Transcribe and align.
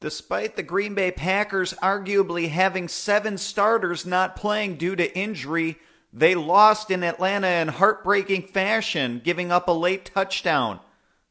Despite 0.00 0.54
the 0.54 0.62
Green 0.62 0.94
Bay 0.94 1.10
Packers 1.10 1.74
arguably 1.82 2.48
having 2.50 2.86
seven 2.86 3.36
starters 3.36 4.06
not 4.06 4.36
playing 4.36 4.76
due 4.76 4.94
to 4.94 5.18
injury, 5.18 5.76
they 6.12 6.36
lost 6.36 6.90
in 6.92 7.02
Atlanta 7.02 7.48
in 7.48 7.68
heartbreaking 7.68 8.46
fashion, 8.46 9.20
giving 9.24 9.50
up 9.50 9.66
a 9.66 9.72
late 9.72 10.10
touchdown. 10.14 10.78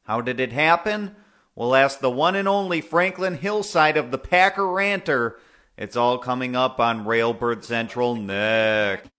How 0.04 0.20
did 0.20 0.42
it 0.42 0.52
happen? 0.52 1.16
We'll 1.56 1.76
ask 1.76 2.00
the 2.00 2.12
one 2.12 2.36
and 2.36 2.48
only 2.48 2.82
Franklin 2.82 3.38
Hillside 3.38 3.96
of 3.96 4.12
the 4.12 4.18
Packer 4.18 4.68
Ranter. 4.68 5.40
It's 5.78 5.96
all 5.96 6.18
coming 6.18 6.56
up 6.56 6.80
on 6.80 7.06
Railbird 7.06 7.64
Central 7.64 8.16
next. 8.16 9.10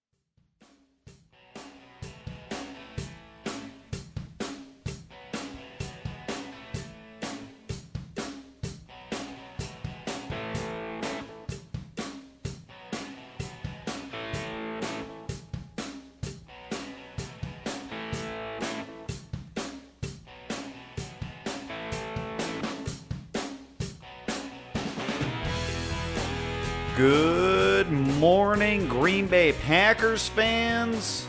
Packers 29.53 30.29
fans. 30.29 31.27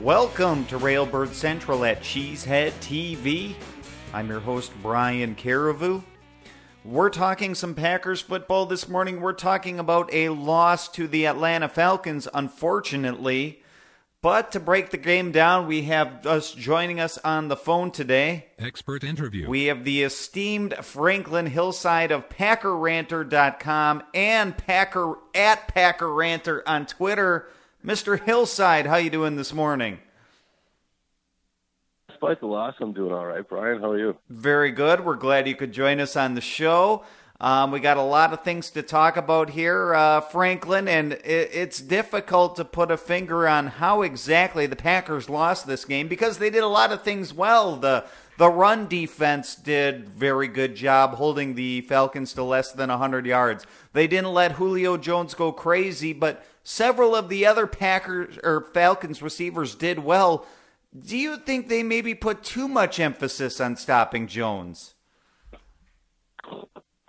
Welcome 0.00 0.64
to 0.66 0.78
Railbird 0.78 1.32
Central 1.32 1.84
at 1.84 2.00
Cheesehead 2.00 2.72
TV. 2.80 3.54
I'm 4.12 4.28
your 4.28 4.40
host, 4.40 4.72
Brian 4.82 5.34
Carriveau. 5.34 6.02
We're 6.84 7.10
talking 7.10 7.54
some 7.54 7.74
Packers 7.74 8.20
football 8.20 8.66
this 8.66 8.88
morning. 8.88 9.20
We're 9.20 9.34
talking 9.34 9.78
about 9.78 10.08
a 10.12 10.30
loss 10.30 10.88
to 10.92 11.06
the 11.06 11.26
Atlanta 11.26 11.68
Falcons, 11.68 12.26
unfortunately. 12.32 13.59
But 14.22 14.52
to 14.52 14.60
break 14.60 14.90
the 14.90 14.98
game 14.98 15.32
down, 15.32 15.66
we 15.66 15.82
have 15.82 16.26
us 16.26 16.52
joining 16.52 17.00
us 17.00 17.16
on 17.24 17.48
the 17.48 17.56
phone 17.56 17.90
today. 17.90 18.48
Expert 18.58 19.02
interview. 19.02 19.48
We 19.48 19.66
have 19.66 19.84
the 19.84 20.02
esteemed 20.02 20.74
Franklin 20.82 21.46
Hillside 21.46 22.10
of 22.10 22.28
PackerRanter.com 22.28 24.02
and 24.12 24.58
Packer 24.58 25.14
at 25.34 25.68
Packer 25.68 26.12
Ranter 26.12 26.62
on 26.68 26.84
Twitter. 26.84 27.48
Mr. 27.82 28.20
Hillside, 28.20 28.84
how 28.84 28.96
you 28.96 29.08
doing 29.08 29.36
this 29.36 29.54
morning? 29.54 30.00
Despite 32.10 32.40
the 32.40 32.46
loss, 32.46 32.74
I'm 32.78 32.92
doing 32.92 33.12
all 33.12 33.24
right. 33.24 33.48
Brian, 33.48 33.80
how 33.80 33.92
are 33.92 33.98
you? 33.98 34.18
Very 34.28 34.70
good. 34.70 35.02
We're 35.02 35.14
glad 35.14 35.48
you 35.48 35.56
could 35.56 35.72
join 35.72 35.98
us 35.98 36.14
on 36.14 36.34
the 36.34 36.42
show. 36.42 37.04
Um, 37.40 37.70
we 37.70 37.80
got 37.80 37.96
a 37.96 38.02
lot 38.02 38.34
of 38.34 38.42
things 38.42 38.68
to 38.72 38.82
talk 38.82 39.16
about 39.16 39.48
here, 39.48 39.94
uh, 39.94 40.20
Franklin, 40.20 40.86
and 40.86 41.14
it, 41.14 41.50
it's 41.54 41.80
difficult 41.80 42.56
to 42.56 42.66
put 42.66 42.90
a 42.90 42.98
finger 42.98 43.48
on 43.48 43.66
how 43.66 44.02
exactly 44.02 44.66
the 44.66 44.76
Packers 44.76 45.30
lost 45.30 45.66
this 45.66 45.86
game 45.86 46.06
because 46.06 46.36
they 46.36 46.50
did 46.50 46.62
a 46.62 46.68
lot 46.68 46.92
of 46.92 47.02
things 47.02 47.32
well. 47.32 47.76
The 47.76 48.04
the 48.36 48.50
run 48.50 48.88
defense 48.88 49.54
did 49.54 50.08
very 50.08 50.48
good 50.48 50.74
job 50.74 51.14
holding 51.14 51.54
the 51.54 51.82
Falcons 51.82 52.32
to 52.34 52.42
less 52.42 52.72
than 52.72 52.88
100 52.88 53.26
yards. 53.26 53.66
They 53.92 54.06
didn't 54.06 54.32
let 54.32 54.52
Julio 54.52 54.96
Jones 54.96 55.34
go 55.34 55.52
crazy, 55.52 56.14
but 56.14 56.44
several 56.62 57.14
of 57.14 57.28
the 57.28 57.44
other 57.44 57.66
Packers 57.66 58.38
or 58.42 58.62
Falcons 58.72 59.20
receivers 59.20 59.74
did 59.74 59.98
well. 59.98 60.46
Do 60.98 61.16
you 61.18 61.36
think 61.36 61.68
they 61.68 61.82
maybe 61.82 62.14
put 62.14 62.42
too 62.42 62.66
much 62.66 62.98
emphasis 62.98 63.60
on 63.60 63.76
stopping 63.76 64.26
Jones? 64.26 64.94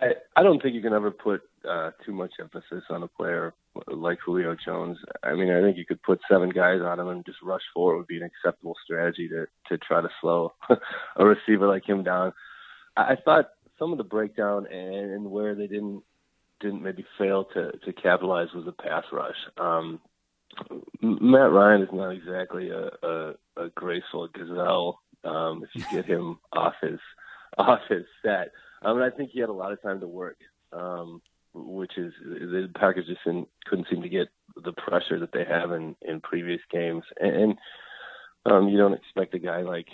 I, 0.02 0.14
I 0.36 0.42
don't 0.42 0.60
think 0.60 0.74
you 0.74 0.82
can 0.82 0.92
ever 0.92 1.12
put 1.12 1.42
uh, 1.68 1.92
too 2.04 2.12
much 2.12 2.32
emphasis 2.40 2.82
on 2.90 3.04
a 3.04 3.08
player 3.08 3.54
like 3.86 4.18
Julio 4.24 4.56
Jones. 4.64 4.98
I 5.22 5.34
mean, 5.34 5.50
I 5.50 5.62
think 5.62 5.76
you 5.76 5.86
could 5.86 6.02
put 6.02 6.20
seven 6.28 6.50
guys 6.50 6.80
on 6.82 6.98
him 6.98 7.08
and 7.08 7.24
just 7.24 7.38
rush 7.42 7.62
forward 7.72 7.98
would 7.98 8.06
be 8.08 8.16
an 8.16 8.28
acceptable 8.28 8.74
strategy 8.84 9.28
to 9.28 9.46
to 9.68 9.78
try 9.78 10.00
to 10.00 10.08
slow 10.20 10.54
a 11.16 11.24
receiver 11.24 11.68
like 11.68 11.88
him 11.88 12.02
down. 12.02 12.32
I, 12.96 13.12
I 13.12 13.16
thought 13.24 13.50
some 13.78 13.92
of 13.92 13.98
the 13.98 14.04
breakdown 14.04 14.66
and, 14.66 15.12
and 15.12 15.30
where 15.30 15.54
they 15.54 15.68
didn't 15.68 16.02
didn't 16.60 16.82
maybe 16.82 17.06
fail 17.16 17.44
to 17.54 17.70
to 17.84 17.92
capitalize 17.92 18.48
was 18.52 18.66
a 18.66 18.82
pass 18.82 19.04
rush. 19.12 19.36
Um, 19.56 20.00
Matt 21.00 21.52
Ryan 21.52 21.82
is 21.82 21.88
not 21.92 22.10
exactly 22.10 22.70
a, 22.70 22.90
a, 23.06 23.34
a 23.56 23.68
graceful 23.74 24.28
gazelle. 24.28 25.00
Um, 25.24 25.62
if 25.62 25.70
you 25.74 25.84
get 25.92 26.06
him 26.06 26.40
off 26.52 26.74
his 26.82 26.98
off 27.56 27.80
his 27.88 28.04
set. 28.24 28.50
Um, 28.84 28.96
and 28.96 29.04
I 29.04 29.16
think 29.16 29.30
he 29.30 29.40
had 29.40 29.48
a 29.48 29.52
lot 29.52 29.72
of 29.72 29.80
time 29.80 30.00
to 30.00 30.06
work, 30.08 30.38
um, 30.72 31.22
which 31.54 31.96
is 31.96 32.12
the 32.24 32.68
Packers 32.74 33.06
just 33.06 33.20
couldn't 33.22 33.86
seem 33.88 34.02
to 34.02 34.08
get 34.08 34.28
the 34.56 34.72
pressure 34.72 35.18
that 35.20 35.32
they 35.32 35.44
have 35.44 35.72
in, 35.72 35.94
in 36.02 36.20
previous 36.20 36.60
games. 36.70 37.04
And, 37.20 37.56
um, 38.44 38.68
you 38.68 38.76
don't 38.76 38.94
expect 38.94 39.34
a 39.34 39.38
guy 39.38 39.62
like 39.62 39.86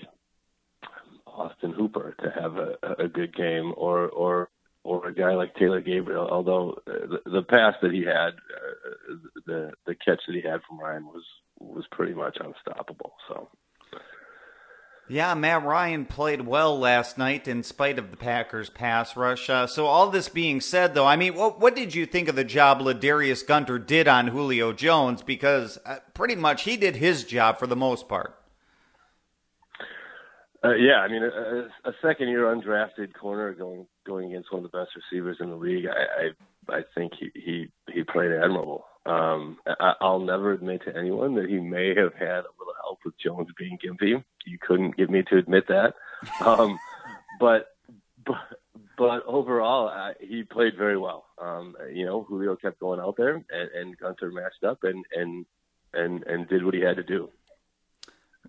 Austin 1.26 1.72
Hooper 1.72 2.16
to 2.22 2.30
have 2.30 2.56
a, 2.56 3.04
a 3.04 3.08
good 3.08 3.36
game 3.36 3.74
or, 3.76 4.08
or, 4.08 4.48
or 4.84 5.08
a 5.08 5.14
guy 5.14 5.34
like 5.34 5.54
Taylor 5.56 5.82
Gabriel, 5.82 6.26
although 6.30 6.78
the, 6.86 7.18
the 7.26 7.42
pass 7.42 7.74
that 7.82 7.92
he 7.92 8.04
had, 8.04 8.30
uh, 8.30 9.14
the, 9.46 9.72
the 9.86 9.94
catch 9.96 10.20
that 10.26 10.34
he 10.34 10.40
had 10.40 10.60
from 10.66 10.80
Ryan 10.80 11.04
was, 11.04 11.24
was 11.58 11.84
pretty 11.90 12.14
much 12.14 12.38
unstoppable. 12.40 13.12
So. 13.28 13.48
Yeah, 15.10 15.32
Matt 15.32 15.64
Ryan 15.64 16.04
played 16.04 16.42
well 16.42 16.78
last 16.78 17.16
night 17.16 17.48
in 17.48 17.62
spite 17.62 17.98
of 17.98 18.10
the 18.10 18.16
Packers' 18.18 18.68
pass 18.68 19.16
rush. 19.16 19.48
Uh, 19.48 19.66
so, 19.66 19.86
all 19.86 20.10
this 20.10 20.28
being 20.28 20.60
said, 20.60 20.94
though, 20.94 21.06
I 21.06 21.16
mean, 21.16 21.34
what, 21.34 21.58
what 21.60 21.74
did 21.74 21.94
you 21.94 22.04
think 22.04 22.28
of 22.28 22.36
the 22.36 22.44
job 22.44 22.80
Ladarius 22.80 23.46
Gunter 23.46 23.78
did 23.78 24.06
on 24.06 24.28
Julio 24.28 24.74
Jones? 24.74 25.22
Because 25.22 25.78
uh, 25.86 25.96
pretty 26.12 26.36
much 26.36 26.64
he 26.64 26.76
did 26.76 26.96
his 26.96 27.24
job 27.24 27.58
for 27.58 27.66
the 27.66 27.76
most 27.76 28.06
part. 28.06 28.38
Uh, 30.62 30.74
yeah, 30.74 30.96
I 30.96 31.08
mean, 31.08 31.22
a, 31.22 31.88
a 31.88 31.92
second-year 32.02 32.44
undrafted 32.44 33.14
corner 33.14 33.54
going 33.54 33.86
going 34.06 34.32
against 34.32 34.52
one 34.52 34.64
of 34.64 34.70
the 34.70 34.76
best 34.76 34.90
receivers 34.94 35.36
in 35.40 35.50
the 35.50 35.56
league, 35.56 35.86
I 35.86 36.72
I, 36.72 36.78
I 36.78 36.80
think 36.94 37.12
he, 37.18 37.30
he 37.34 37.70
he 37.90 38.02
played 38.02 38.32
admirable. 38.32 38.84
Um, 39.08 39.56
I, 39.66 39.94
I'll 40.02 40.20
never 40.20 40.52
admit 40.52 40.82
to 40.84 40.94
anyone 40.94 41.34
that 41.36 41.48
he 41.48 41.58
may 41.58 41.88
have 41.94 42.14
had 42.14 42.44
a 42.44 42.52
little 42.58 42.74
help 42.82 42.98
with 43.04 43.18
Jones 43.18 43.48
being 43.56 43.78
gimpy. 43.78 44.22
You 44.46 44.58
couldn't 44.60 44.96
get 44.96 45.08
me 45.08 45.22
to 45.30 45.38
admit 45.38 45.68
that. 45.68 45.94
Um, 46.44 46.80
but, 47.38 47.68
but, 48.26 48.58
but 48.96 49.24
overall, 49.24 49.88
uh, 49.88 50.14
he 50.20 50.42
played 50.42 50.76
very 50.76 50.98
well. 50.98 51.26
Um, 51.40 51.76
you 51.92 52.04
know, 52.04 52.24
Julio 52.24 52.56
kept 52.56 52.80
going 52.80 52.98
out 52.98 53.16
there 53.16 53.36
and, 53.36 53.70
and 53.72 53.96
Gunter 53.96 54.32
matched 54.32 54.64
up 54.64 54.82
and, 54.82 55.04
and, 55.14 55.46
and, 55.94 56.24
and 56.24 56.48
did 56.48 56.64
what 56.64 56.74
he 56.74 56.80
had 56.80 56.96
to 56.96 57.04
do. 57.04 57.30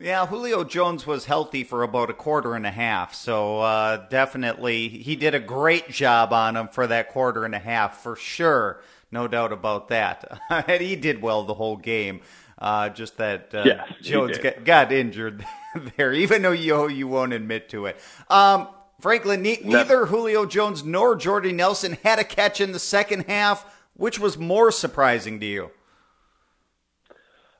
Yeah, 0.01 0.25
Julio 0.25 0.63
Jones 0.63 1.05
was 1.05 1.25
healthy 1.25 1.63
for 1.63 1.83
about 1.83 2.09
a 2.09 2.13
quarter 2.13 2.55
and 2.55 2.65
a 2.65 2.71
half, 2.71 3.13
so 3.13 3.59
uh, 3.59 4.07
definitely 4.07 4.87
he 4.87 5.17
did 5.17 5.35
a 5.35 5.39
great 5.39 5.89
job 5.89 6.31
on 6.31 6.55
him 6.55 6.69
for 6.69 6.87
that 6.87 7.09
quarter 7.09 7.43
and 7.43 7.53
a 7.53 7.59
half 7.59 8.01
for 8.01 8.15
sure. 8.15 8.81
No 9.11 9.27
doubt 9.27 9.51
about 9.51 9.89
that. 9.89 10.39
and 10.49 10.81
he 10.81 10.95
did 10.95 11.21
well 11.21 11.43
the 11.43 11.53
whole 11.53 11.77
game. 11.77 12.21
Uh, 12.57 12.89
just 12.89 13.17
that 13.17 13.53
uh, 13.53 13.63
yes, 13.65 13.87
Jones 14.01 14.37
got, 14.37 14.65
got, 14.65 14.91
injured 14.91 15.45
there, 15.97 16.11
even 16.11 16.41
though 16.41 16.51
you 16.51 16.89
you 16.89 17.07
won't 17.07 17.31
admit 17.31 17.69
to 17.69 17.85
it. 17.85 17.97
Um, 18.29 18.67
Franklin, 18.99 19.41
ne- 19.41 19.61
neither 19.63 20.07
Julio 20.07 20.45
Jones 20.45 20.83
nor 20.83 21.15
Jordy 21.15 21.53
Nelson 21.53 21.97
had 22.03 22.19
a 22.19 22.25
catch 22.25 22.59
in 22.59 22.73
the 22.73 22.79
second 22.79 23.25
half. 23.27 23.75
Which 23.93 24.19
was 24.19 24.37
more 24.37 24.71
surprising 24.71 25.39
to 25.41 25.45
you? 25.45 25.71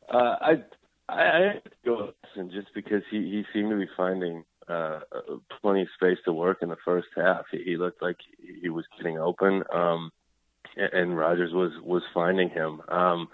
Uh, 0.10 0.36
I 0.42 0.64
I 1.08 1.52
have 1.54 1.64
to 1.64 1.70
go 1.86 2.14
Nelson 2.36 2.52
just 2.54 2.74
because 2.74 3.04
he 3.10 3.18
he 3.18 3.44
seemed 3.54 3.70
to 3.70 3.78
be 3.78 3.88
finding 3.96 4.44
uh, 4.68 5.00
plenty 5.62 5.82
of 5.82 5.88
space 5.96 6.18
to 6.26 6.34
work 6.34 6.60
in 6.62 6.70
the 6.70 6.78
first 6.86 7.08
half. 7.16 7.46
He, 7.52 7.64
he 7.64 7.78
looked 7.78 8.02
like 8.02 8.18
he 8.62 8.70
was 8.70 8.86
getting 8.98 9.18
open, 9.18 9.64
um, 9.74 10.12
and, 10.76 11.18
Rodgers 11.18 11.54
was 11.54 11.72
was 11.84 12.04
finding 12.14 12.50
him. 12.50 12.82
Um, 12.88 13.28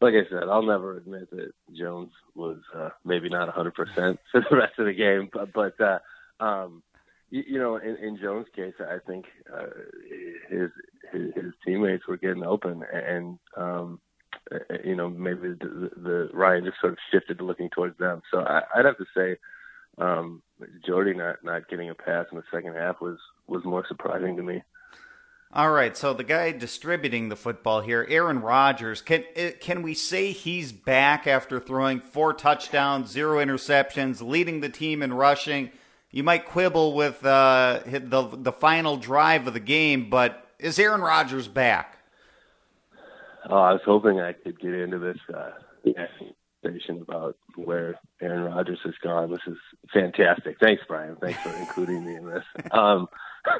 like 0.00 0.14
I 0.14 0.28
said, 0.28 0.48
I'll 0.48 0.64
never 0.66 0.96
admit 0.96 1.30
that 1.30 1.52
Jones 1.76 2.10
was 2.34 2.58
uh, 2.74 2.88
maybe 3.04 3.28
not 3.28 3.54
100% 3.54 3.72
for 4.32 4.44
the 4.50 4.56
rest 4.56 4.78
of 4.78 4.86
the 4.86 4.92
game, 4.92 5.28
but, 5.32 5.52
but 5.52 5.80
uh, 5.80 5.98
um, 6.40 6.82
you, 7.30 7.44
you 7.46 7.58
know, 7.58 7.76
in, 7.76 7.96
in 7.96 8.18
Jones' 8.20 8.46
case, 8.54 8.74
I 8.80 8.98
think 9.06 9.26
uh, 9.52 9.66
his, 10.48 10.70
his 11.12 11.34
his 11.34 11.52
teammates 11.64 12.06
were 12.06 12.16
getting 12.16 12.44
open, 12.44 12.82
and 12.92 13.38
um, 13.56 14.00
uh, 14.52 14.58
you 14.84 14.96
know, 14.96 15.08
maybe 15.08 15.54
the, 15.60 15.90
the 15.96 16.28
Ryan 16.32 16.64
just 16.64 16.80
sort 16.80 16.92
of 16.92 16.98
shifted 17.10 17.38
to 17.38 17.44
looking 17.44 17.70
towards 17.70 17.96
them. 17.98 18.22
So 18.30 18.40
I, 18.40 18.62
I'd 18.74 18.84
have 18.84 18.98
to 18.98 19.06
say, 19.16 19.36
um, 19.98 20.42
Jordy 20.86 21.14
not 21.14 21.36
not 21.42 21.68
getting 21.68 21.90
a 21.90 21.94
pass 21.94 22.26
in 22.30 22.38
the 22.38 22.44
second 22.52 22.74
half 22.74 23.00
was 23.00 23.18
was 23.46 23.64
more 23.64 23.84
surprising 23.88 24.36
to 24.36 24.42
me. 24.42 24.62
All 25.54 25.70
right, 25.70 25.94
so 25.96 26.14
the 26.14 26.24
guy 26.24 26.52
distributing 26.52 27.28
the 27.28 27.36
football 27.36 27.82
here, 27.82 28.06
Aaron 28.08 28.40
Rodgers, 28.40 29.02
can 29.02 29.24
eh, 29.36 29.50
can 29.52 29.82
we 29.82 29.92
say 29.94 30.32
he's 30.32 30.72
back 30.72 31.26
after 31.26 31.60
throwing 31.60 32.00
four 32.00 32.32
touchdowns, 32.32 33.10
zero 33.10 33.44
interceptions, 33.44 34.26
leading 34.26 34.60
the 34.60 34.70
team 34.70 35.02
in 35.02 35.12
rushing? 35.12 35.70
you 36.12 36.22
might 36.22 36.44
quibble 36.44 36.94
with 36.94 37.24
uh, 37.24 37.80
the 37.84 38.28
the 38.32 38.52
final 38.52 38.96
drive 38.96 39.46
of 39.48 39.54
the 39.54 39.60
game, 39.60 40.08
but 40.10 40.46
is 40.58 40.78
Aaron 40.78 41.00
Rodgers 41.00 41.48
back? 41.48 41.98
Oh, 43.48 43.56
I 43.56 43.72
was 43.72 43.80
hoping 43.84 44.20
I 44.20 44.34
could 44.34 44.60
get 44.60 44.72
into 44.72 44.98
this 44.98 45.18
uh, 45.34 45.50
conversation 46.62 47.00
about 47.00 47.36
where 47.56 47.96
Aaron 48.20 48.44
Rodgers 48.44 48.78
has 48.84 48.94
gone. 49.02 49.32
This 49.32 49.40
is 49.48 49.56
fantastic. 49.92 50.58
Thanks, 50.60 50.82
Brian. 50.86 51.16
Thanks 51.16 51.40
for 51.40 51.52
including 51.56 52.04
me 52.06 52.14
in 52.14 52.26
this. 52.26 52.44
Um, 52.70 53.08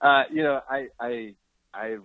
uh, 0.00 0.22
you 0.32 0.42
know, 0.42 0.60
I, 0.68 0.88
I, 1.00 1.34
I, 1.74 1.96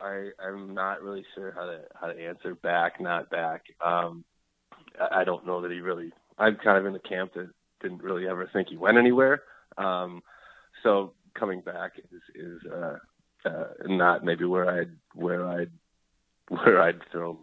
I, 0.00 0.28
I'm 0.44 0.74
not 0.74 1.02
really 1.02 1.24
sure 1.34 1.52
how 1.52 1.66
to 1.66 1.80
how 1.98 2.06
to 2.08 2.26
answer 2.26 2.54
back, 2.54 3.00
not 3.00 3.30
back. 3.30 3.62
Um, 3.84 4.24
I, 5.10 5.24
don't 5.24 5.46
know 5.46 5.62
that 5.62 5.70
he 5.70 5.80
really. 5.80 6.12
I'm 6.38 6.56
kind 6.62 6.78
of 6.78 6.86
in 6.86 6.92
the 6.92 6.98
camp 6.98 7.32
that 7.34 7.48
didn't 7.80 8.02
really 8.02 8.28
ever 8.28 8.48
think 8.52 8.68
he 8.68 8.76
went 8.76 8.98
anywhere. 8.98 9.42
Um, 9.78 10.22
so 10.82 11.12
coming 11.38 11.60
back 11.60 11.92
is 11.98 12.20
is 12.34 12.60
uh, 12.70 12.96
uh, 13.48 13.66
not 13.86 14.24
maybe 14.24 14.44
where 14.44 14.68
I'd 14.68 14.92
where 15.14 15.46
I'd 15.46 15.70
where 16.48 16.80
I'd 16.80 17.00
throw 17.10 17.38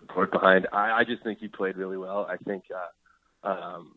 support 0.00 0.32
behind. 0.32 0.68
I, 0.72 1.00
I 1.00 1.04
just 1.04 1.22
think 1.22 1.38
he 1.38 1.48
played 1.48 1.76
really 1.76 1.96
well. 1.96 2.26
I 2.28 2.36
think 2.36 2.64
uh, 2.74 3.48
um, 3.48 3.94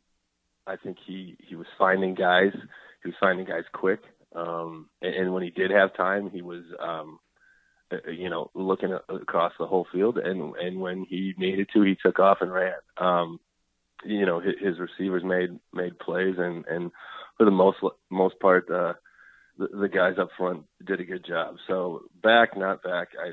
I 0.65 0.75
think 0.77 0.97
he 1.05 1.37
he 1.39 1.55
was 1.55 1.67
finding 1.77 2.15
guys. 2.15 2.53
He 3.03 3.09
was 3.09 3.15
finding 3.19 3.45
guys 3.45 3.63
quick. 3.73 4.01
Um, 4.35 4.89
and, 5.01 5.13
and 5.13 5.33
when 5.33 5.43
he 5.43 5.49
did 5.49 5.71
have 5.71 5.95
time, 5.95 6.29
he 6.29 6.41
was 6.41 6.63
um, 6.79 7.19
uh, 7.91 8.09
you 8.09 8.29
know 8.29 8.51
looking 8.53 8.97
across 9.09 9.53
the 9.59 9.67
whole 9.67 9.87
field. 9.91 10.17
And 10.17 10.55
and 10.55 10.79
when 10.79 11.05
he 11.05 11.33
needed 11.37 11.69
to, 11.73 11.81
he 11.83 11.95
took 11.95 12.19
off 12.19 12.39
and 12.41 12.51
ran. 12.51 12.73
Um, 12.97 13.39
you 14.03 14.25
know 14.25 14.39
his, 14.39 14.55
his 14.59 14.79
receivers 14.79 15.23
made 15.23 15.59
made 15.73 15.97
plays, 15.99 16.35
and 16.37 16.65
and 16.67 16.91
for 17.37 17.45
the 17.45 17.51
most 17.51 17.77
most 18.09 18.39
part. 18.39 18.69
Uh, 18.69 18.93
the, 19.59 19.67
the 19.75 19.89
guys 19.89 20.19
up 20.19 20.29
front 20.37 20.65
did 20.85 20.99
a 20.99 21.03
good 21.03 21.25
job. 21.25 21.55
So 21.67 22.03
back, 22.21 22.55
not 22.55 22.83
back. 22.83 23.07
I 23.19 23.31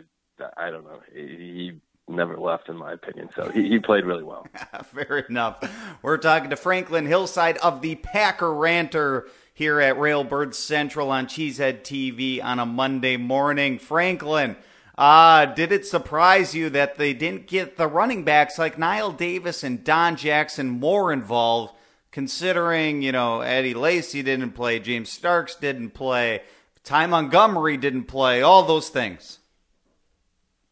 I 0.57 0.71
don't 0.71 0.85
know. 0.85 1.01
He 1.13 1.81
never 2.09 2.37
left, 2.37 2.69
in 2.69 2.77
my 2.77 2.93
opinion. 2.93 3.31
So 3.35 3.51
he, 3.51 3.69
he 3.69 3.79
played 3.79 4.05
really 4.05 4.23
well. 4.23 4.47
Fair 4.85 5.19
enough. 5.19 5.63
We're 6.03 6.19
talking 6.19 6.51
to 6.51 6.57
Franklin 6.57 7.07
Hillside 7.07 7.57
of 7.59 7.81
the 7.81 7.95
Packer 7.97 8.53
Ranter 8.53 9.29
here 9.55 9.81
at 9.81 9.97
Railbird 9.97 10.53
Central 10.53 11.11
on 11.11 11.27
Cheesehead 11.27 11.83
TV 11.83 12.43
on 12.43 12.59
a 12.59 12.67
Monday 12.67 13.17
morning. 13.17 13.79
Franklin, 13.79 14.57
uh, 14.99 15.47
did 15.47 15.71
it 15.71 15.87
surprise 15.87 16.57
you 16.57 16.69
that 16.71 16.97
they 16.97 17.15
didn't 17.15 17.47
get 17.47 17.77
the 17.77 17.87
running 17.87 18.25
backs 18.25 18.59
like 18.59 18.77
Knile 18.77 19.17
Davis 19.17 19.63
and 19.63 19.85
Don 19.85 20.17
Jackson 20.17 20.69
more 20.69 21.13
involved, 21.13 21.73
considering, 22.11 23.01
you 23.01 23.13
know, 23.13 23.43
Eddie 23.43 23.75
Lacy 23.75 24.25
didn't 24.25 24.53
play, 24.53 24.81
James 24.81 25.11
Starks 25.11 25.55
didn't 25.55 25.91
play, 25.91 26.43
Ty 26.83 27.07
Montgomery 27.07 27.77
didn't 27.77 28.05
play, 28.05 28.43
all 28.43 28.65
those 28.65 28.89
things? 28.89 29.39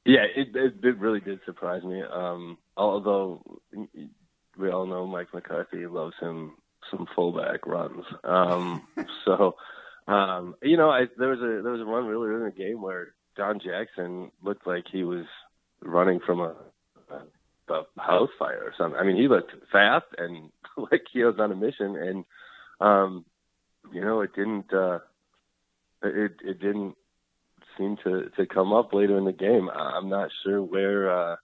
Yeah, 0.05 0.25
it, 0.35 0.49
it, 0.57 0.75
it 0.83 0.99
really 0.99 1.21
did 1.21 1.39
surprise 1.47 1.85
me. 1.85 2.03
Um, 2.03 2.59
although 2.77 3.61
we 4.59 4.71
all 4.71 4.87
know 4.87 5.07
Mike 5.07 5.33
McCarthy 5.33 5.87
loves 5.87 6.15
him 6.21 6.55
some 6.91 7.07
fullback 7.15 7.67
runs. 7.67 8.05
Um, 8.25 8.87
so, 9.25 9.57
um, 10.07 10.55
you 10.63 10.77
know, 10.77 10.91
I, 10.91 11.07
there 11.17 11.29
was 11.29 11.41
a 11.41 11.63
there 11.63 11.73
was 11.73 11.81
a 11.81 11.85
run 11.85 12.07
really 12.07 12.29
early 12.29 12.45
in 12.45 12.45
the 12.45 12.51
game 12.51 12.83
where 12.83 13.15
Don 13.37 13.61
Jackson 13.61 14.31
looked 14.43 14.67
like 14.67 14.85
he 14.91 15.05
was 15.05 15.25
running 15.81 16.21
from 16.21 16.41
a, 16.41 16.55
a, 17.11 17.75
a 17.75 17.85
house 18.01 18.31
fire 18.39 18.63
or 18.65 18.75
something. 18.77 18.99
I 18.99 19.05
mean, 19.05 19.17
he 19.17 19.29
looked 19.29 19.53
fast 19.71 20.07
and 20.19 20.51
like 20.77 21.05
he 21.13 21.25
was 21.25 21.37
on 21.39 21.53
a 21.53 21.57
mission, 21.57 21.97
and 21.97 22.25
um, 22.81 23.25
you 23.93 24.01
know, 24.01 24.21
it 24.21 24.35
didn't 24.35 24.73
uh, 24.73 24.99
it 26.03 26.33
it 26.45 26.61
didn't 26.61 26.97
seem 27.79 27.97
to 28.05 28.31
to 28.37 28.47
come 28.47 28.73
up 28.73 28.93
later 28.93 29.17
in 29.19 29.25
the 29.25 29.33
game. 29.33 29.69
I'm 29.71 30.09
not 30.09 30.31
sure 30.45 30.63
where 30.63 31.11
uh, 31.11 31.37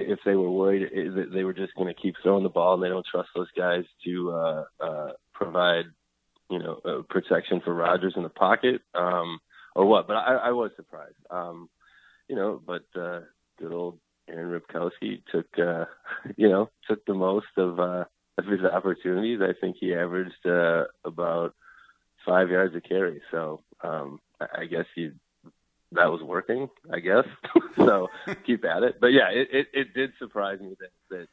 if 0.00 0.18
they 0.24 0.34
were 0.34 0.50
worried 0.50 0.90
that 1.14 1.32
they 1.32 1.44
were 1.44 1.52
just 1.52 1.74
going 1.74 1.92
to 1.92 2.00
keep 2.00 2.14
throwing 2.22 2.42
the 2.42 2.48
ball 2.48 2.74
and 2.74 2.82
they 2.82 2.88
don't 2.88 3.06
trust 3.06 3.28
those 3.34 3.50
guys 3.56 3.84
to 4.04 4.30
uh, 4.30 4.64
uh, 4.80 5.12
provide 5.32 5.84
you 6.50 6.58
know 6.58 6.80
uh, 6.84 7.02
protection 7.08 7.60
for 7.64 7.74
Rodgers 7.74 8.14
in 8.16 8.22
the 8.22 8.28
pocket 8.28 8.82
um, 8.94 9.38
or 9.74 9.86
what. 9.86 10.06
But 10.06 10.16
I, 10.16 10.34
I 10.36 10.50
was 10.52 10.70
surprised. 10.76 11.16
Um, 11.30 11.68
you 12.28 12.36
know, 12.36 12.60
but 12.64 12.84
uh, 12.98 13.20
good 13.58 13.72
old 13.72 13.98
Aaron 14.28 14.60
Ripkowski 14.60 15.22
took 15.30 15.46
uh, 15.58 15.84
you 16.36 16.48
know 16.48 16.70
took 16.88 17.04
the 17.06 17.14
most 17.14 17.46
of 17.56 17.78
uh, 17.78 18.04
of 18.36 18.46
his 18.46 18.60
opportunities. 18.60 19.40
I 19.42 19.58
think 19.60 19.76
he 19.78 19.94
averaged 19.94 20.46
uh, 20.46 20.84
about 21.04 21.54
five 22.26 22.50
yards 22.50 22.74
a 22.76 22.80
carry. 22.80 23.22
So 23.30 23.62
um, 23.82 24.20
I 24.40 24.66
guess 24.66 24.86
he 24.94 25.10
that 25.92 26.10
was 26.10 26.22
working, 26.22 26.68
I 26.92 27.00
guess. 27.00 27.24
so 27.76 28.08
keep 28.46 28.64
at 28.64 28.82
it. 28.82 28.96
But 29.00 29.08
yeah, 29.08 29.30
it, 29.30 29.48
it, 29.52 29.66
it 29.72 29.94
did 29.94 30.10
surprise 30.18 30.60
me 30.60 30.74
that 30.80 30.90
that 31.10 31.28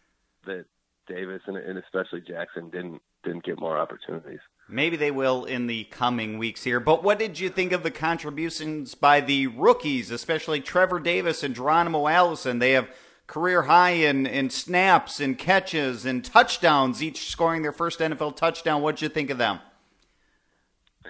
that 0.46 0.66
Davis 1.08 1.42
and, 1.48 1.58
and 1.58 1.78
especially 1.78 2.22
Jackson 2.22 2.70
didn't 2.70 3.02
didn't 3.24 3.44
get 3.44 3.60
more 3.60 3.78
opportunities. 3.78 4.40
Maybe 4.68 4.98
they 4.98 5.12
will 5.12 5.46
in 5.46 5.68
the 5.68 5.84
coming 5.86 6.38
weeks 6.38 6.64
here. 6.64 6.80
But 6.80 7.04
what 7.04 7.20
did 7.20 7.40
you 7.40 7.50
think 7.50 7.72
of 7.72 7.84
the 7.84 7.92
contributions 7.92 8.96
by 8.96 9.22
the 9.22 9.48
rookies, 9.48 10.10
especially 10.10 10.62
Trevor 10.62 11.00
Davis 11.00 11.44
and 11.44 11.54
Geronimo 11.54 12.08
Allison? 12.08 12.60
They 12.60 12.72
have 12.72 12.90
career 13.28 13.64
high 13.64 13.92
in, 13.92 14.26
in 14.26 14.50
snaps 14.50 15.20
and 15.20 15.38
catches 15.38 16.06
and 16.06 16.24
touchdowns, 16.24 17.02
each 17.04 17.30
scoring 17.30 17.62
their 17.62 17.72
first 17.72 18.00
NFL 18.00 18.36
touchdown. 18.36 18.82
What 18.82 18.96
did 18.96 19.02
you 19.04 19.10
think 19.10 19.30
of 19.30 19.38
them? 19.38 19.60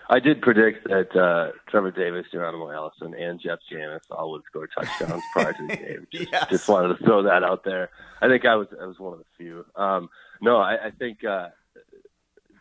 I 0.10 0.19
did 0.19 0.42
predict 0.42 0.88
that 0.88 1.16
uh, 1.16 1.52
Trevor 1.69 1.92
Davis, 1.92 2.25
Geronimo 2.31 2.72
Allison, 2.72 3.13
and 3.16 3.40
Jeff 3.40 3.60
Janis 3.69 4.04
all 4.12 4.31
would 4.31 4.44
score 4.46 4.68
touchdowns 4.68 5.24
prior 5.34 5.54
to 5.54 5.68
the 5.68 5.75
game. 5.75 6.07
Just, 6.12 6.31
yes. 6.31 6.48
just, 6.50 6.68
wanted 6.68 6.98
to 6.98 7.04
throw 7.04 7.24
that 7.24 7.44
out 7.44 7.63
there. 7.63 7.90
I 8.22 8.28
think 8.28 8.46
I 8.46 8.56
was 8.56 8.68
I 8.80 8.86
was 8.86 9.00
one 9.00 9.13
of 9.13 9.19
the 9.19 9.25
few. 9.38 9.66
Um, 9.75 10.10
no, 10.42 10.57
I, 10.57 10.88
I 10.88 10.92
think 10.92 11.24
uh, 11.24 11.50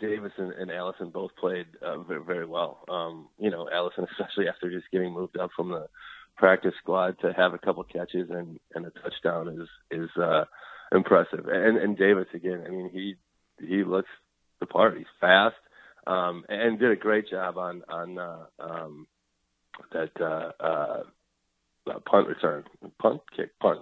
Davis 0.00 0.32
and, 0.38 0.52
and 0.52 0.70
Allison 0.70 1.10
both 1.10 1.36
played 1.36 1.66
uh, 1.82 1.98
very, 1.98 2.24
very 2.24 2.46
well. 2.46 2.84
Um, 2.88 3.28
you 3.38 3.50
know, 3.50 3.68
Allison 3.70 4.06
especially 4.12 4.48
after 4.48 4.70
just 4.70 4.90
getting 4.90 5.12
moved 5.12 5.36
up 5.36 5.50
from 5.54 5.70
the 5.70 5.88
practice 6.36 6.74
squad 6.82 7.16
to 7.20 7.32
have 7.32 7.54
a 7.54 7.58
couple 7.58 7.84
catches 7.84 8.28
and, 8.30 8.58
and 8.74 8.86
a 8.86 8.90
touchdown 8.90 9.48
is 9.48 9.68
is 9.90 10.10
uh, 10.16 10.44
impressive. 10.92 11.46
And 11.46 11.76
and 11.76 11.96
Davis 11.96 12.28
again, 12.32 12.64
I 12.66 12.70
mean 12.70 12.90
he 12.90 13.16
he 13.60 13.84
looks 13.84 14.10
the 14.60 14.66
part. 14.66 14.96
He's 14.96 15.06
fast 15.20 15.56
um, 16.06 16.44
and 16.48 16.78
did 16.78 16.90
a 16.90 16.96
great 16.96 17.28
job 17.28 17.58
on 17.58 17.82
on 17.88 18.18
uh, 18.18 18.44
um, 18.58 19.06
that 19.92 20.10
uh, 20.20 20.52
uh, 20.62 21.02
punt 22.06 22.28
return, 22.28 22.64
punt 23.00 23.20
kick, 23.36 23.50
punt. 23.60 23.80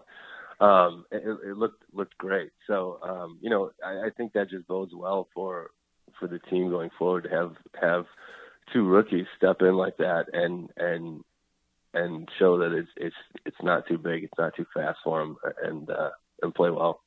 Um, 0.61 1.04
it, 1.11 1.23
it 1.44 1.56
looked 1.56 1.82
looked 1.92 2.16
great. 2.18 2.52
So 2.66 2.99
um, 3.02 3.38
you 3.40 3.50
know, 3.50 3.70
I, 3.85 4.06
I 4.06 4.11
think 4.16 4.32
that 4.32 4.50
just 4.50 4.66
bodes 4.66 4.92
well 4.94 5.28
for 5.35 5.70
for 6.18 6.28
the 6.28 6.38
team 6.38 6.70
going 6.70 6.90
forward 6.99 7.25
to 7.25 7.30
have 7.30 7.52
have 7.80 8.04
two 8.73 8.87
rookies 8.87 9.26
step 9.37 9.61
in 9.61 9.75
like 9.76 9.96
that 9.99 10.26
and 10.32 10.70
and 10.76 11.25
and 11.94 12.28
show 12.38 12.58
that 12.58 12.73
it's 12.73 12.88
it's 12.96 13.16
it's 13.44 13.62
not 13.62 13.87
too 13.87 13.99
big, 13.99 14.25
it's 14.25 14.38
not 14.38 14.54
too 14.56 14.66
fast 14.75 14.99
for 15.04 15.20
them, 15.20 15.37
and 15.62 15.90
uh, 15.90 16.11
and 16.42 16.54
play 16.54 16.70
well. 16.70 17.00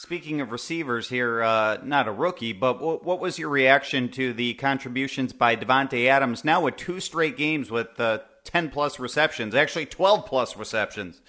Speaking 0.00 0.40
of 0.40 0.52
receivers 0.52 1.08
here, 1.08 1.42
uh, 1.42 1.78
not 1.82 2.06
a 2.06 2.12
rookie, 2.12 2.52
but 2.52 2.74
w- 2.74 3.00
what 3.02 3.18
was 3.18 3.36
your 3.36 3.48
reaction 3.48 4.08
to 4.10 4.32
the 4.32 4.54
contributions 4.54 5.32
by 5.32 5.56
Davante 5.56 6.06
Adams? 6.06 6.44
Now 6.44 6.60
with 6.60 6.76
two 6.76 7.00
straight 7.00 7.36
games 7.36 7.68
with 7.68 7.98
uh, 7.98 8.20
ten 8.44 8.70
plus 8.70 9.00
receptions, 9.00 9.56
actually 9.56 9.86
twelve 9.86 10.24
plus 10.24 10.56
receptions. 10.56 11.20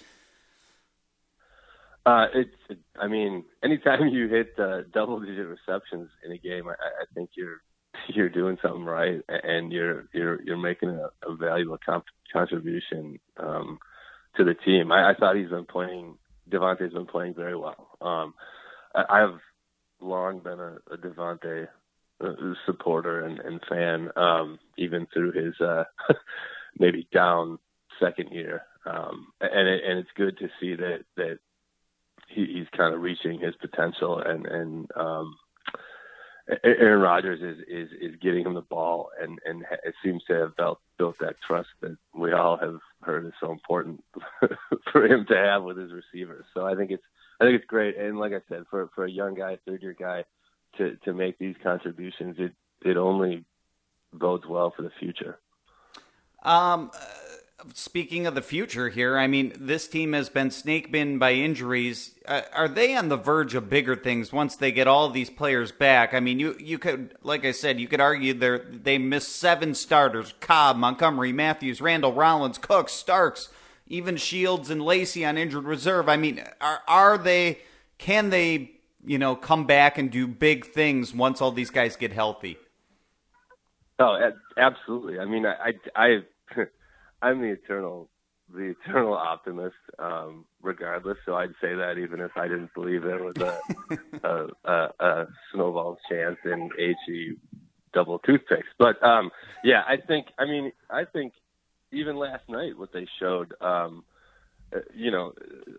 Uh, 2.06 2.26
it's, 2.32 2.54
it, 2.68 2.78
I 2.96 3.08
mean, 3.08 3.42
anytime 3.64 4.06
you 4.06 4.28
hit 4.28 4.54
uh, 4.56 4.82
double-digit 4.94 5.48
receptions 5.48 6.08
in 6.24 6.30
a 6.30 6.38
game, 6.38 6.68
I, 6.68 6.74
I 6.74 7.04
think 7.12 7.30
you're 7.34 7.62
you're 8.06 8.28
doing 8.28 8.56
something 8.62 8.84
right, 8.84 9.20
and 9.28 9.72
you're 9.72 10.04
you're 10.14 10.40
you're 10.42 10.56
making 10.56 10.90
a, 10.90 11.08
a 11.28 11.34
valuable 11.34 11.78
comp- 11.84 12.04
contribution 12.32 13.18
um, 13.36 13.80
to 14.36 14.44
the 14.44 14.54
team. 14.54 14.92
I, 14.92 15.10
I 15.10 15.14
thought 15.14 15.34
he's 15.34 15.50
been 15.50 15.66
playing. 15.66 16.18
Davante's 16.48 16.94
been 16.94 17.06
playing 17.06 17.34
very 17.34 17.56
well. 17.56 17.96
Um, 18.00 18.34
I've 18.94 19.40
long 20.00 20.40
been 20.40 20.60
a, 20.60 20.76
a 20.90 20.96
Davante 20.96 21.68
uh, 22.20 22.32
supporter 22.66 23.24
and, 23.24 23.38
and 23.40 23.60
fan, 23.68 24.10
um, 24.16 24.58
even 24.76 25.06
through 25.12 25.32
his 25.32 25.58
uh, 25.60 25.84
maybe 26.78 27.06
down 27.12 27.58
second 28.00 28.30
year. 28.32 28.62
Um, 28.86 29.28
and 29.40 29.68
it, 29.68 29.82
and 29.86 29.98
it's 29.98 30.10
good 30.16 30.38
to 30.38 30.48
see 30.58 30.74
that 30.74 31.04
that 31.16 31.38
he, 32.28 32.46
he's 32.46 32.68
kind 32.76 32.94
of 32.94 33.02
reaching 33.02 33.38
his 33.38 33.54
potential, 33.56 34.18
and 34.18 34.46
and 34.46 34.90
um, 34.96 35.36
Aaron 36.64 37.00
Rodgers 37.00 37.40
is 37.42 37.64
is 37.68 37.90
is 38.00 38.16
getting 38.20 38.46
him 38.46 38.54
the 38.54 38.62
ball, 38.62 39.10
and 39.20 39.38
and 39.44 39.64
it 39.84 39.94
seems 40.02 40.22
to 40.24 40.34
have 40.34 40.56
built 40.56 40.80
built 40.96 41.16
that 41.20 41.36
trust 41.46 41.68
that 41.82 41.96
we 42.14 42.32
all 42.32 42.56
have 42.56 42.78
heard 43.02 43.26
is 43.26 43.32
so 43.40 43.50
important 43.50 44.02
for 44.92 45.06
him 45.06 45.26
to 45.28 45.36
have 45.36 45.62
with 45.62 45.76
his 45.76 45.92
receivers. 45.92 46.44
So 46.54 46.66
I 46.66 46.74
think 46.74 46.90
it's 46.90 47.04
I 47.40 47.44
think 47.44 47.56
it's 47.56 47.66
great. 47.66 47.96
And 47.96 48.18
like 48.18 48.32
I 48.32 48.40
said, 48.48 48.64
for 48.70 48.90
for 48.94 49.04
a 49.04 49.10
young 49.10 49.34
guy, 49.34 49.58
third 49.66 49.82
year 49.82 49.96
guy, 49.98 50.24
to 50.76 50.96
to 51.04 51.14
make 51.14 51.38
these 51.38 51.56
contributions, 51.62 52.36
it 52.38 52.52
it 52.84 52.96
only 52.96 53.44
bodes 54.12 54.46
well 54.46 54.72
for 54.74 54.82
the 54.82 54.90
future. 54.98 55.38
Um, 56.42 56.90
speaking 57.74 58.26
of 58.26 58.34
the 58.34 58.42
future 58.42 58.88
here, 58.88 59.18
I 59.18 59.26
mean, 59.26 59.52
this 59.58 59.88
team 59.88 60.12
has 60.14 60.28
been 60.28 60.50
snake 60.50 60.90
bitten 60.90 61.18
by 61.18 61.32
injuries. 61.32 62.14
Uh, 62.26 62.42
are 62.54 62.68
they 62.68 62.96
on 62.96 63.08
the 63.08 63.16
verge 63.16 63.54
of 63.54 63.68
bigger 63.68 63.96
things 63.96 64.32
once 64.32 64.56
they 64.56 64.72
get 64.72 64.86
all 64.86 65.10
these 65.10 65.30
players 65.30 65.72
back? 65.72 66.14
I 66.14 66.20
mean, 66.20 66.38
you 66.38 66.56
you 66.58 66.78
could, 66.78 67.14
like 67.22 67.44
I 67.44 67.52
said, 67.52 67.80
you 67.80 67.88
could 67.88 68.00
argue 68.00 68.34
they 68.34 68.58
they 68.70 68.98
missed 68.98 69.36
seven 69.36 69.74
starters: 69.74 70.34
Cobb, 70.40 70.76
Montgomery, 70.76 71.32
Matthews, 71.32 71.80
Randall, 71.80 72.12
Rollins, 72.12 72.58
Cook, 72.58 72.88
Starks, 72.88 73.48
even 73.90 74.16
Shields 74.16 74.70
and 74.70 74.80
Lacy 74.80 75.26
on 75.26 75.36
injured 75.36 75.64
reserve. 75.64 76.08
I 76.08 76.16
mean, 76.16 76.42
are 76.60 76.80
are 76.88 77.18
they? 77.18 77.58
Can 77.98 78.30
they? 78.30 78.72
You 79.04 79.18
know, 79.18 79.34
come 79.34 79.66
back 79.66 79.98
and 79.98 80.10
do 80.10 80.26
big 80.26 80.66
things 80.66 81.14
once 81.14 81.40
all 81.40 81.52
these 81.52 81.70
guys 81.70 81.96
get 81.96 82.12
healthy. 82.12 82.58
Oh, 83.98 84.30
absolutely. 84.58 85.18
I 85.18 85.24
mean, 85.24 85.46
I, 85.46 85.72
I, 85.96 86.18
I 86.56 86.64
I'm 87.22 87.40
the 87.40 87.48
eternal 87.48 88.08
the 88.52 88.74
eternal 88.84 89.14
optimist, 89.14 89.76
um, 89.98 90.44
regardless. 90.60 91.18
So 91.24 91.34
I'd 91.34 91.54
say 91.60 91.74
that 91.74 91.98
even 91.98 92.20
if 92.20 92.32
I 92.36 92.48
didn't 92.48 92.74
believe 92.74 93.02
there 93.02 93.22
was 93.22 93.36
a 93.36 93.58
a, 94.22 94.46
a, 94.64 94.88
a 95.00 95.26
snowball 95.52 95.98
chance 96.10 96.38
in 96.44 96.70
HE 96.78 97.36
double 97.92 98.18
toothpicks. 98.20 98.68
But 98.78 99.02
um, 99.02 99.30
yeah, 99.64 99.82
I 99.86 99.96
think 99.96 100.26
I 100.38 100.44
mean 100.44 100.72
I 100.90 101.04
think 101.04 101.32
even 101.92 102.16
last 102.16 102.48
night 102.48 102.78
what 102.78 102.92
they 102.92 103.06
showed, 103.18 103.54
um, 103.60 104.04
uh, 104.74 104.80
you 104.94 105.10
know, 105.10 105.32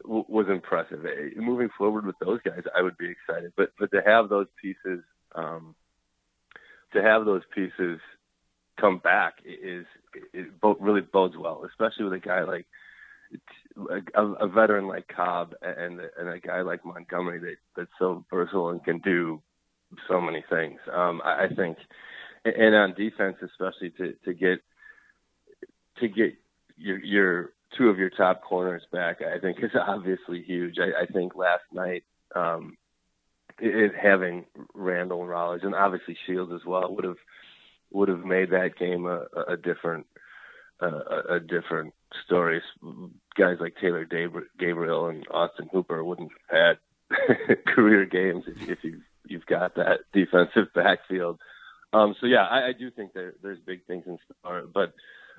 was 0.03 0.47
impressive. 0.49 1.05
Moving 1.37 1.69
forward 1.77 2.05
with 2.05 2.19
those 2.19 2.41
guys, 2.43 2.63
I 2.77 2.81
would 2.81 2.97
be 2.97 3.09
excited. 3.09 3.53
But 3.55 3.71
but 3.79 3.91
to 3.91 4.01
have 4.05 4.29
those 4.29 4.47
pieces, 4.61 5.03
um, 5.33 5.75
to 6.93 7.01
have 7.01 7.25
those 7.25 7.43
pieces 7.55 7.99
come 8.79 8.97
back 8.97 9.35
is 9.45 9.85
it 10.33 10.47
really 10.79 11.01
bodes 11.01 11.35
well, 11.37 11.65
especially 11.69 12.05
with 12.05 12.13
a 12.13 12.19
guy 12.19 12.43
like 12.43 12.65
a, 14.15 14.21
a 14.21 14.47
veteran 14.47 14.87
like 14.87 15.07
Cobb 15.07 15.53
and 15.61 16.01
and 16.17 16.29
a 16.29 16.39
guy 16.39 16.61
like 16.61 16.85
Montgomery 16.85 17.39
that 17.39 17.55
that's 17.75 17.91
so 17.99 18.25
versatile 18.29 18.69
and 18.69 18.83
can 18.83 18.99
do 18.99 19.41
so 20.09 20.19
many 20.19 20.43
things. 20.49 20.79
Um, 20.91 21.21
I, 21.23 21.45
I 21.45 21.47
think, 21.55 21.77
and 22.43 22.75
on 22.75 22.93
defense 22.93 23.37
especially 23.41 23.91
to 23.91 24.13
to 24.25 24.33
get 24.33 24.59
to 26.01 26.07
get 26.07 26.35
your 26.77 26.99
your 26.99 27.53
two 27.77 27.89
of 27.89 27.97
your 27.97 28.09
top 28.09 28.43
corners 28.43 28.83
back, 28.91 29.21
I 29.21 29.39
think 29.39 29.57
is 29.63 29.71
obviously 29.87 30.43
huge. 30.43 30.75
I, 30.79 31.03
I 31.03 31.05
think 31.05 31.35
last 31.35 31.63
night. 31.73 32.03
Um, 32.35 32.77
it, 33.59 33.93
having 34.01 34.45
Randall 34.73 35.21
and 35.21 35.29
Rollins 35.29 35.63
and 35.63 35.75
obviously 35.75 36.17
Shields 36.25 36.51
as 36.53 36.65
well 36.65 36.95
would 36.95 37.03
have 37.03 37.17
would 37.91 38.09
have 38.09 38.25
made 38.25 38.51
that 38.51 38.77
game 38.77 39.05
a, 39.05 39.25
a 39.47 39.57
different 39.57 40.07
a, 40.79 41.35
a 41.35 41.39
different 41.39 41.93
story. 42.25 42.61
Guys 43.37 43.57
like 43.59 43.75
Taylor 43.79 44.05
Gabriel 44.05 45.07
and 45.07 45.25
Austin 45.29 45.69
Hooper 45.71 46.03
wouldn't 46.03 46.31
have 46.49 46.77
had 47.09 47.65
career 47.67 48.05
games 48.05 48.45
if, 48.47 48.69
if 48.69 48.83
you 48.83 49.01
you've 49.27 49.45
got 49.45 49.75
that 49.75 49.99
defensive 50.13 50.67
backfield. 50.75 51.39
Um, 51.93 52.15
so 52.19 52.25
yeah, 52.27 52.45
I, 52.45 52.69
I 52.69 52.73
do 52.73 52.89
think 52.89 53.13
there, 53.13 53.33
there's 53.43 53.59
big 53.59 53.85
things 53.85 54.03
in 54.07 54.17
store, 54.39 54.63
but 54.73 54.93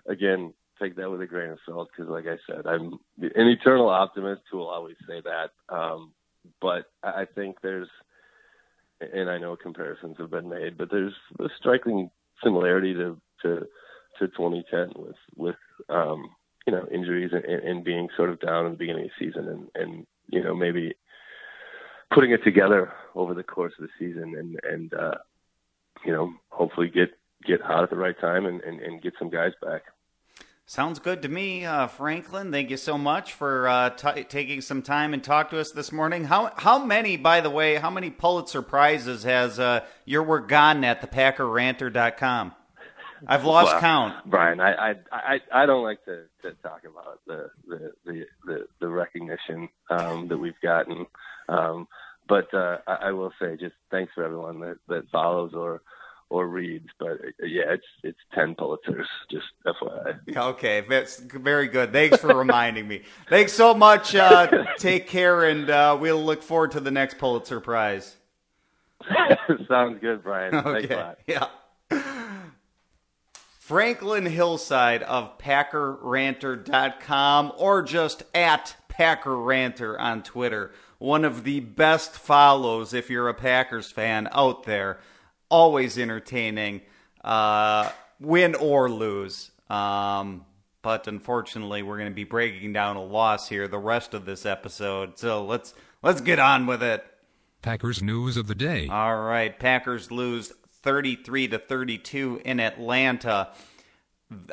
again, 0.06 0.52
take 0.80 0.96
that 0.96 1.10
with 1.10 1.20
a 1.20 1.26
grain 1.26 1.50
of 1.50 1.58
salt 1.66 1.88
because, 1.94 2.10
like 2.10 2.26
I 2.26 2.36
said, 2.46 2.66
I'm 2.66 2.94
an 3.20 3.48
eternal 3.48 3.88
optimist 3.88 4.42
who 4.50 4.58
will 4.58 4.68
always 4.68 4.96
say 5.08 5.22
that. 5.24 5.50
Um, 5.74 6.12
but 6.60 6.86
I 7.02 7.26
think 7.34 7.56
there's, 7.62 7.88
and 9.00 9.30
I 9.30 9.38
know 9.38 9.56
comparisons 9.56 10.16
have 10.18 10.30
been 10.30 10.48
made, 10.48 10.76
but 10.76 10.90
there's 10.90 11.14
a 11.38 11.48
striking 11.58 12.10
similarity 12.42 12.94
to 12.94 13.20
to 13.42 13.66
to 14.18 14.28
2010 14.28 14.92
with 14.96 15.16
with 15.36 15.56
um, 15.88 16.30
you 16.66 16.72
know 16.72 16.86
injuries 16.92 17.30
and, 17.32 17.44
and 17.44 17.84
being 17.84 18.08
sort 18.16 18.30
of 18.30 18.40
down 18.40 18.66
in 18.66 18.72
the 18.72 18.78
beginning 18.78 19.04
of 19.04 19.10
the 19.18 19.26
season 19.26 19.48
and 19.48 19.68
and 19.74 20.06
you 20.28 20.42
know 20.42 20.54
maybe 20.54 20.94
putting 22.12 22.32
it 22.32 22.44
together 22.44 22.92
over 23.14 23.34
the 23.34 23.42
course 23.42 23.72
of 23.78 23.86
the 23.86 23.92
season 23.98 24.34
and 24.36 24.58
and 24.64 24.94
uh, 24.94 25.14
you 26.04 26.12
know 26.12 26.32
hopefully 26.50 26.88
get 26.88 27.10
get 27.46 27.60
hot 27.60 27.82
at 27.82 27.90
the 27.90 27.96
right 27.96 28.18
time 28.20 28.46
and, 28.46 28.60
and, 28.62 28.80
and 28.80 29.02
get 29.02 29.14
some 29.18 29.30
guys 29.30 29.52
back. 29.60 29.82
Sounds 30.72 31.00
good 31.00 31.20
to 31.20 31.28
me, 31.28 31.66
uh, 31.66 31.86
Franklin. 31.86 32.50
Thank 32.50 32.70
you 32.70 32.78
so 32.78 32.96
much 32.96 33.34
for 33.34 33.68
uh, 33.68 33.90
t- 33.90 34.24
taking 34.24 34.62
some 34.62 34.80
time 34.80 35.12
and 35.12 35.22
talk 35.22 35.50
to 35.50 35.60
us 35.60 35.70
this 35.70 35.92
morning. 35.92 36.24
How 36.24 36.50
how 36.56 36.82
many, 36.82 37.18
by 37.18 37.42
the 37.42 37.50
way, 37.50 37.74
how 37.74 37.90
many 37.90 38.08
Pulitzer 38.08 38.62
prizes 38.62 39.24
has 39.24 39.60
uh, 39.60 39.84
your 40.06 40.22
work 40.22 40.48
gotten 40.48 40.82
at 40.82 41.02
thepackerranter.com? 41.02 42.54
I've 43.26 43.44
lost 43.44 43.76
count. 43.80 44.14
Brian, 44.24 44.60
I, 44.60 44.72
I 44.72 44.94
I 45.12 45.40
I 45.52 45.66
don't 45.66 45.82
like 45.82 46.02
to, 46.06 46.22
to 46.40 46.52
talk 46.62 46.84
about 46.90 47.20
the 47.26 47.50
the 47.68 47.92
the 48.06 48.24
the, 48.46 48.66
the 48.80 48.88
recognition 48.88 49.68
um, 49.90 50.28
that 50.28 50.38
we've 50.38 50.58
gotten, 50.62 51.04
um, 51.50 51.86
but 52.30 52.46
uh, 52.54 52.78
I, 52.86 53.08
I 53.08 53.12
will 53.12 53.34
say 53.38 53.58
just 53.60 53.74
thanks 53.90 54.14
for 54.14 54.24
everyone 54.24 54.60
that 54.60 54.78
that 54.88 55.10
follows 55.10 55.52
or 55.52 55.82
or 56.32 56.48
reads. 56.48 56.88
But 56.98 57.18
yeah, 57.40 57.74
it's 57.74 57.84
it's 58.02 58.18
ten 58.34 58.54
Pulitzers. 58.54 59.04
Just 59.30 59.44
FYI. 59.66 60.36
Okay, 60.36 60.84
that's 60.88 61.20
very 61.20 61.68
good. 61.68 61.92
Thanks 61.92 62.16
for 62.18 62.34
reminding 62.34 62.88
me. 62.88 63.02
Thanks 63.28 63.52
so 63.52 63.74
much. 63.74 64.14
Uh, 64.14 64.64
take 64.78 65.06
care, 65.06 65.44
and 65.44 65.68
uh, 65.68 65.98
we'll 66.00 66.24
look 66.24 66.42
forward 66.42 66.70
to 66.72 66.80
the 66.80 66.90
next 66.90 67.18
Pulitzer 67.18 67.60
Prize. 67.60 68.16
Sounds 69.68 70.00
good, 70.00 70.22
Brian. 70.22 70.54
Okay. 70.54 71.14
Yeah. 71.26 71.48
Franklin 73.58 74.24
Hillside 74.26 75.02
of 75.04 75.38
PackerRanter.com 75.38 77.52
or 77.56 77.82
just 77.82 78.22
at 78.34 78.76
PackerRanter 78.88 79.98
on 79.98 80.22
Twitter. 80.22 80.72
One 80.98 81.24
of 81.24 81.42
the 81.44 81.60
best 81.60 82.12
follows 82.12 82.92
if 82.94 83.10
you're 83.10 83.28
a 83.28 83.34
Packers 83.34 83.90
fan 83.90 84.28
out 84.32 84.62
there. 84.64 85.00
Always 85.52 85.98
entertaining, 85.98 86.80
uh, 87.22 87.90
win 88.18 88.54
or 88.54 88.88
lose. 88.90 89.50
Um, 89.68 90.46
but 90.80 91.06
unfortunately, 91.06 91.82
we're 91.82 91.98
going 91.98 92.10
to 92.10 92.14
be 92.14 92.24
breaking 92.24 92.72
down 92.72 92.96
a 92.96 93.04
loss 93.04 93.48
here 93.48 93.68
the 93.68 93.78
rest 93.78 94.14
of 94.14 94.24
this 94.24 94.46
episode. 94.46 95.18
So 95.18 95.44
let's 95.44 95.74
let's 96.02 96.20
get 96.20 96.38
on 96.38 96.66
with 96.66 96.82
it. 96.82 97.04
Packers 97.60 98.02
news 98.02 98.36
of 98.36 98.46
the 98.46 98.54
day. 98.54 98.88
All 98.88 99.20
right, 99.20 99.56
Packers 99.58 100.10
lose 100.10 100.52
33 100.82 101.48
to 101.48 101.58
32 101.58 102.40
in 102.44 102.58
Atlanta. 102.58 103.50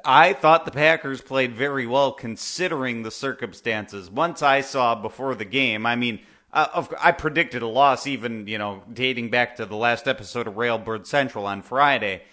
I 0.03 0.33
thought 0.33 0.65
the 0.65 0.71
Packers 0.71 1.21
played 1.21 1.53
very 1.55 1.87
well 1.87 2.11
considering 2.11 3.03
the 3.03 3.11
circumstances. 3.11 4.11
Once 4.11 4.43
I 4.43 4.61
saw 4.61 4.93
before 4.93 5.35
the 5.35 5.45
game, 5.45 5.85
I 5.85 5.95
mean, 5.95 6.19
uh, 6.51 6.85
I 6.99 7.11
predicted 7.11 7.61
a 7.61 7.67
loss 7.67 8.07
even, 8.07 8.47
you 8.47 8.57
know, 8.57 8.83
dating 8.91 9.29
back 9.29 9.57
to 9.57 9.65
the 9.65 9.75
last 9.75 10.07
episode 10.07 10.47
of 10.47 10.55
Railbird 10.55 11.05
Central 11.05 11.45
on 11.45 11.61
Friday. 11.61 12.23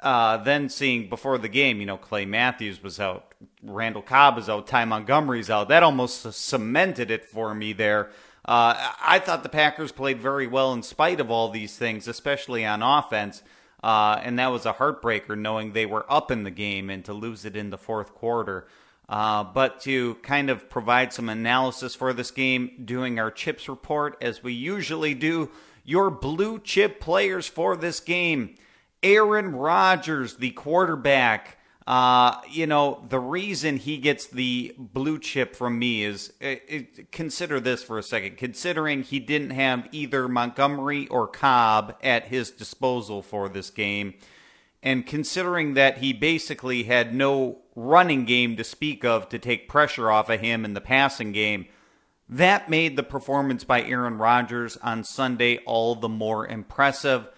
Uh, 0.00 0.36
then 0.38 0.68
seeing 0.68 1.08
before 1.08 1.38
the 1.38 1.48
game, 1.48 1.80
you 1.80 1.86
know, 1.86 1.96
Clay 1.96 2.26
Matthews 2.26 2.82
was 2.82 3.00
out, 3.00 3.32
Randall 3.62 4.02
Cobb 4.02 4.38
is 4.38 4.48
out, 4.48 4.66
Ty 4.66 4.84
Montgomery's 4.84 5.50
out. 5.50 5.68
That 5.68 5.82
almost 5.82 6.32
cemented 6.34 7.10
it 7.10 7.24
for 7.24 7.54
me 7.54 7.72
there. 7.72 8.10
Uh, 8.44 8.92
I 9.02 9.20
thought 9.20 9.42
the 9.42 9.48
Packers 9.48 9.92
played 9.92 10.20
very 10.20 10.46
well 10.46 10.72
in 10.74 10.82
spite 10.82 11.20
of 11.20 11.30
all 11.30 11.48
these 11.48 11.78
things, 11.78 12.06
especially 12.06 12.64
on 12.64 12.82
offense. 12.82 13.42
Uh, 13.82 14.20
and 14.22 14.38
that 14.38 14.52
was 14.52 14.66
a 14.66 14.74
heartbreaker 14.74 15.36
knowing 15.36 15.72
they 15.72 15.86
were 15.86 16.04
up 16.10 16.30
in 16.30 16.44
the 16.44 16.50
game 16.50 16.90
and 16.90 17.04
to 17.04 17.12
lose 17.12 17.44
it 17.44 17.56
in 17.56 17.70
the 17.70 17.78
fourth 17.78 18.14
quarter. 18.14 18.66
Uh, 19.08 19.44
but 19.44 19.80
to 19.82 20.14
kind 20.16 20.48
of 20.48 20.70
provide 20.70 21.12
some 21.12 21.28
analysis 21.28 21.94
for 21.94 22.12
this 22.12 22.30
game, 22.30 22.70
doing 22.84 23.18
our 23.18 23.30
chips 23.30 23.68
report 23.68 24.16
as 24.20 24.42
we 24.42 24.52
usually 24.52 25.14
do, 25.14 25.50
your 25.84 26.10
blue 26.10 26.58
chip 26.58 27.00
players 27.00 27.46
for 27.46 27.76
this 27.76 28.00
game. 28.00 28.54
Aaron 29.02 29.54
Rodgers, 29.54 30.36
the 30.36 30.50
quarterback, 30.52 31.58
uh, 31.86 32.40
you 32.50 32.66
know, 32.66 33.04
the 33.10 33.18
reason 33.18 33.76
he 33.76 33.98
gets 33.98 34.26
the 34.26 34.74
blue 34.78 35.18
chip 35.18 35.54
from 35.54 35.78
me 35.78 36.02
is 36.02 36.32
it, 36.40 36.58
uh, 36.58 36.74
it, 36.74 37.12
consider 37.12 37.60
this 37.60 37.84
for 37.84 37.98
a 37.98 38.02
second. 38.02 38.38
Considering 38.38 39.02
he 39.02 39.20
didn't 39.20 39.50
have 39.50 39.86
either 39.92 40.26
Montgomery 40.26 41.06
or 41.08 41.26
Cobb 41.28 41.96
at 42.02 42.28
his 42.28 42.50
disposal 42.50 43.20
for 43.20 43.50
this 43.50 43.68
game, 43.68 44.14
and 44.82 45.06
considering 45.06 45.74
that 45.74 45.98
he 45.98 46.14
basically 46.14 46.84
had 46.84 47.14
no 47.14 47.58
running 47.74 48.24
game 48.24 48.56
to 48.56 48.64
speak 48.64 49.04
of 49.04 49.28
to 49.30 49.38
take 49.38 49.68
pressure 49.68 50.10
off 50.10 50.30
of 50.30 50.40
him 50.40 50.64
in 50.64 50.74
the 50.74 50.80
passing 50.80 51.32
game, 51.32 51.66
that 52.28 52.70
made 52.70 52.96
the 52.96 53.02
performance 53.02 53.64
by 53.64 53.82
Aaron 53.82 54.18
Rodgers 54.18 54.76
on 54.78 55.04
Sunday 55.04 55.58
all 55.66 55.94
the 55.94 56.08
more 56.08 56.46
impressive. 56.46 57.28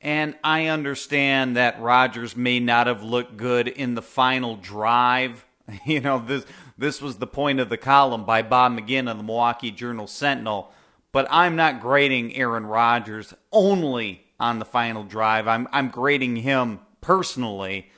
And 0.00 0.34
I 0.42 0.66
understand 0.66 1.56
that 1.56 1.80
Rodgers 1.80 2.34
may 2.36 2.58
not 2.58 2.86
have 2.86 3.02
looked 3.02 3.36
good 3.36 3.68
in 3.68 3.94
the 3.94 4.02
final 4.02 4.56
drive. 4.56 5.44
You 5.86 6.00
know, 6.00 6.18
this 6.18 6.44
this 6.76 7.00
was 7.00 7.16
the 7.18 7.26
point 7.26 7.60
of 7.60 7.68
the 7.68 7.76
column 7.76 8.24
by 8.24 8.42
Bob 8.42 8.72
McGinn 8.72 9.08
of 9.08 9.16
the 9.16 9.22
Milwaukee 9.22 9.70
Journal 9.70 10.08
Sentinel. 10.08 10.72
but 11.12 11.26
I'm 11.30 11.54
not 11.54 11.80
grading 11.80 12.34
Aaron 12.34 12.66
Rodgers 12.66 13.32
only 13.52 14.24
on 14.40 14.58
the 14.58 14.64
final 14.64 15.04
drive. 15.04 15.46
I'm 15.46 15.68
I'm 15.72 15.88
grading 15.88 16.36
him 16.36 16.80
personally 17.00 17.91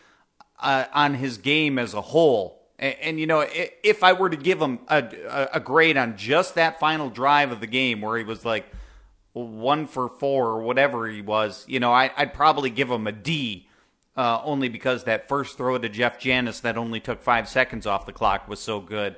uh, 0.65 0.87
on 0.93 1.15
his 1.15 1.39
game 1.39 1.79
as 1.79 1.95
a 1.95 2.01
whole. 2.01 2.63
And, 2.79 2.97
and, 3.01 3.21
you 3.21 3.27
know, 3.27 3.47
if 3.51 4.03
I 4.03 4.15
were 4.15 4.31
to 4.31 4.37
give 4.37 4.61
him 4.61 4.81
a, 4.89 5.49
a 5.53 5.61
grade 5.61 5.97
on 5.97 6.17
just 6.17 6.57
that 6.57 6.81
final 6.81 7.11
drive 7.11 7.53
of 7.53 7.61
the 7.61 7.67
game 7.67 8.01
where 8.01 8.17
he 8.17 8.25
was 8.25 8.45
like 8.45 8.67
one 9.35 9.87
for 9.87 10.09
four 10.09 10.49
or 10.49 10.63
whatever 10.63 11.07
he 11.07 11.21
was, 11.21 11.65
you 11.69 11.79
know, 11.79 11.93
I, 11.93 12.11
would 12.19 12.33
probably 12.33 12.71
give 12.71 12.91
him 12.91 13.07
a 13.07 13.13
D. 13.13 13.69
Uh, 14.17 14.41
only 14.45 14.69
because 14.69 15.03
that 15.05 15.29
first 15.29 15.57
throw 15.57 15.77
to 15.77 15.89
Jeff 15.89 16.21
Janis 16.21 16.61
that 16.61 16.77
only 16.77 17.01
took 17.01 17.21
five 17.21 17.49
seconds 17.49 17.85
off 17.85 18.07
the 18.07 18.13
clock 18.13 18.47
was 18.47 18.61
so 18.61 18.79
good. 18.79 19.17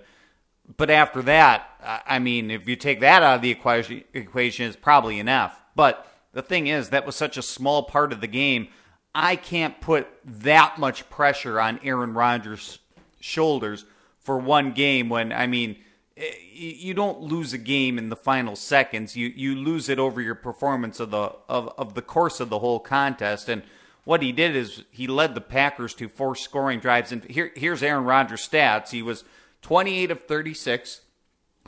But 0.78 0.88
after 0.88 1.20
that, 1.22 1.68
I 2.06 2.18
mean, 2.18 2.50
if 2.50 2.66
you 2.66 2.76
take 2.76 3.00
that 3.00 3.22
out 3.22 3.36
of 3.36 3.42
the 3.42 3.50
equation, 3.50 4.04
equation, 4.14 4.66
it's 4.66 4.74
probably 4.74 5.18
enough. 5.18 5.62
But 5.74 6.10
the 6.32 6.40
thing 6.40 6.66
is, 6.66 6.88
that 6.88 7.04
was 7.04 7.14
such 7.14 7.36
a 7.36 7.42
small 7.42 7.82
part 7.82 8.10
of 8.10 8.22
the 8.22 8.26
game. 8.26 8.68
I 9.18 9.36
can't 9.36 9.80
put 9.80 10.08
that 10.26 10.78
much 10.78 11.08
pressure 11.08 11.58
on 11.58 11.80
Aaron 11.82 12.12
Rodgers' 12.12 12.80
shoulders 13.18 13.86
for 14.18 14.36
one 14.38 14.72
game 14.72 15.08
when, 15.08 15.32
I 15.32 15.46
mean, 15.46 15.76
eh, 16.18 16.30
you 16.52 16.92
don't 16.92 17.22
lose 17.22 17.54
a 17.54 17.58
game 17.58 17.96
in 17.96 18.10
the 18.10 18.16
final 18.16 18.56
seconds. 18.56 19.16
You 19.16 19.28
you 19.28 19.54
lose 19.54 19.88
it 19.88 19.98
over 19.98 20.20
your 20.20 20.34
performance 20.34 21.00
of 21.00 21.10
the 21.10 21.32
of, 21.48 21.72
of 21.78 21.94
the 21.94 22.02
course 22.02 22.40
of 22.40 22.50
the 22.50 22.58
whole 22.58 22.78
contest. 22.78 23.48
And 23.48 23.62
what 24.04 24.20
he 24.20 24.32
did 24.32 24.54
is 24.54 24.84
he 24.90 25.06
led 25.06 25.34
the 25.34 25.40
Packers 25.40 25.94
to 25.94 26.08
four 26.08 26.34
scoring 26.34 26.78
drives. 26.78 27.10
And 27.10 27.24
here 27.24 27.52
here's 27.56 27.82
Aaron 27.82 28.04
Rodgers' 28.04 28.46
stats. 28.46 28.90
He 28.90 29.00
was 29.00 29.24
28 29.62 30.10
of 30.10 30.24
36 30.24 31.00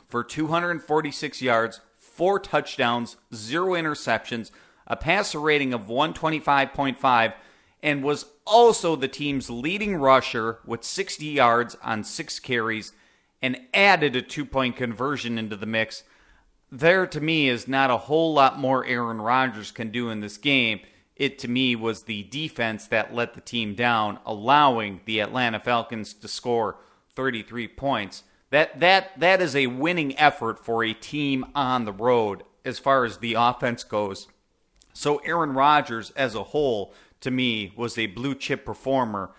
for 0.07 0.23
246 0.23 1.41
yards, 1.41 1.81
four 1.97 2.39
touchdowns, 2.39 3.17
zero 3.33 3.73
interceptions, 3.73 4.51
a 4.89 4.95
passer 4.95 5.39
rating 5.39 5.73
of 5.73 5.87
125.5 5.87 7.33
and 7.81 8.03
was 8.03 8.25
also 8.45 8.95
the 8.95 9.07
team's 9.07 9.49
leading 9.49 9.95
rusher 9.95 10.59
with 10.65 10.83
60 10.83 11.25
yards 11.25 11.77
on 11.83 12.03
six 12.03 12.39
carries 12.39 12.93
and 13.41 13.59
added 13.73 14.15
a 14.15 14.21
two 14.21 14.45
point 14.45 14.75
conversion 14.75 15.37
into 15.37 15.55
the 15.55 15.65
mix. 15.65 16.03
There, 16.71 17.07
to 17.07 17.21
me, 17.21 17.49
is 17.49 17.67
not 17.67 17.89
a 17.89 17.97
whole 17.97 18.33
lot 18.33 18.59
more 18.59 18.85
Aaron 18.85 19.21
Rodgers 19.21 19.71
can 19.71 19.89
do 19.89 20.09
in 20.09 20.19
this 20.19 20.37
game. 20.37 20.81
It, 21.15 21.39
to 21.39 21.47
me, 21.47 21.75
was 21.75 22.03
the 22.03 22.23
defense 22.23 22.87
that 22.87 23.13
let 23.13 23.33
the 23.33 23.41
team 23.41 23.75
down, 23.75 24.19
allowing 24.25 25.01
the 25.05 25.19
Atlanta 25.19 25.59
Falcons 25.59 26.13
to 26.13 26.27
score 26.27 26.77
33 27.15 27.67
points. 27.69 28.23
That, 28.51 28.79
that, 28.79 29.19
that 29.19 29.41
is 29.41 29.55
a 29.55 29.67
winning 29.67 30.17
effort 30.17 30.63
for 30.63 30.83
a 30.83 30.93
team 30.93 31.45
on 31.53 31.85
the 31.85 31.91
road 31.91 32.43
as 32.63 32.79
far 32.79 33.03
as 33.03 33.17
the 33.17 33.33
offense 33.33 33.83
goes. 33.83 34.27
So, 34.93 35.17
Aaron 35.17 35.53
Rodgers 35.53 36.11
as 36.11 36.35
a 36.35 36.43
whole 36.43 36.93
to 37.21 37.31
me, 37.31 37.73
was 37.75 37.97
a 37.97 38.07
blue 38.07 38.35
chip 38.35 38.65
performer, 38.65 39.31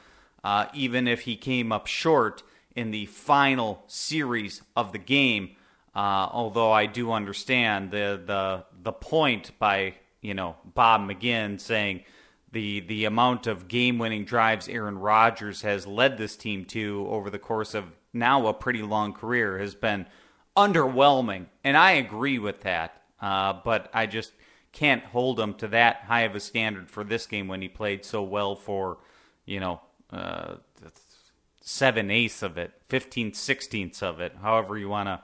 uh, 0.44 0.66
even 0.74 1.08
if 1.08 1.22
he 1.22 1.36
came 1.36 1.72
up 1.72 1.86
short 1.86 2.42
in 2.74 2.90
the 2.90 3.06
final 3.06 3.82
series 3.86 4.62
of 4.76 4.92
the 4.92 4.98
game. 4.98 5.50
Uh, 5.94 6.28
although 6.32 6.70
I 6.70 6.86
do 6.86 7.10
understand 7.12 7.90
the 7.90 8.20
the 8.24 8.64
the 8.82 8.92
point 8.92 9.50
by 9.58 9.94
you 10.20 10.34
know 10.34 10.56
Bob 10.64 11.00
McGinn 11.00 11.60
saying 11.60 12.04
the 12.52 12.80
the 12.80 13.06
amount 13.06 13.46
of 13.48 13.66
game 13.66 13.98
winning 13.98 14.24
drives 14.24 14.68
Aaron 14.68 14.98
Rodgers 14.98 15.62
has 15.62 15.86
led 15.86 16.16
this 16.16 16.36
team 16.36 16.64
to 16.66 17.06
over 17.10 17.28
the 17.28 17.40
course 17.40 17.74
of 17.74 17.86
now 18.12 18.46
a 18.46 18.54
pretty 18.54 18.82
long 18.82 19.12
career 19.12 19.58
has 19.58 19.74
been 19.74 20.06
underwhelming, 20.56 21.46
and 21.64 21.76
I 21.76 21.92
agree 21.92 22.38
with 22.38 22.60
that. 22.60 23.02
Uh, 23.20 23.54
but 23.64 23.90
I 23.92 24.06
just 24.06 24.32
can't 24.72 25.04
hold 25.04 25.40
him 25.40 25.54
to 25.54 25.68
that 25.68 26.04
high 26.06 26.22
of 26.22 26.34
a 26.34 26.40
standard 26.40 26.90
for 26.90 27.04
this 27.04 27.26
game 27.26 27.48
when 27.48 27.60
he 27.60 27.68
played 27.68 28.04
so 28.04 28.22
well 28.22 28.54
for, 28.54 28.98
you 29.44 29.60
know, 29.60 29.80
uh, 30.10 30.56
seven 31.60 32.10
eighths 32.10 32.42
of 32.42 32.58
it, 32.58 32.72
15 32.88 33.32
sixteenths 33.32 34.02
of 34.02 34.20
it, 34.20 34.34
however 34.40 34.78
you 34.78 34.88
want 34.88 35.08
to, 35.08 35.20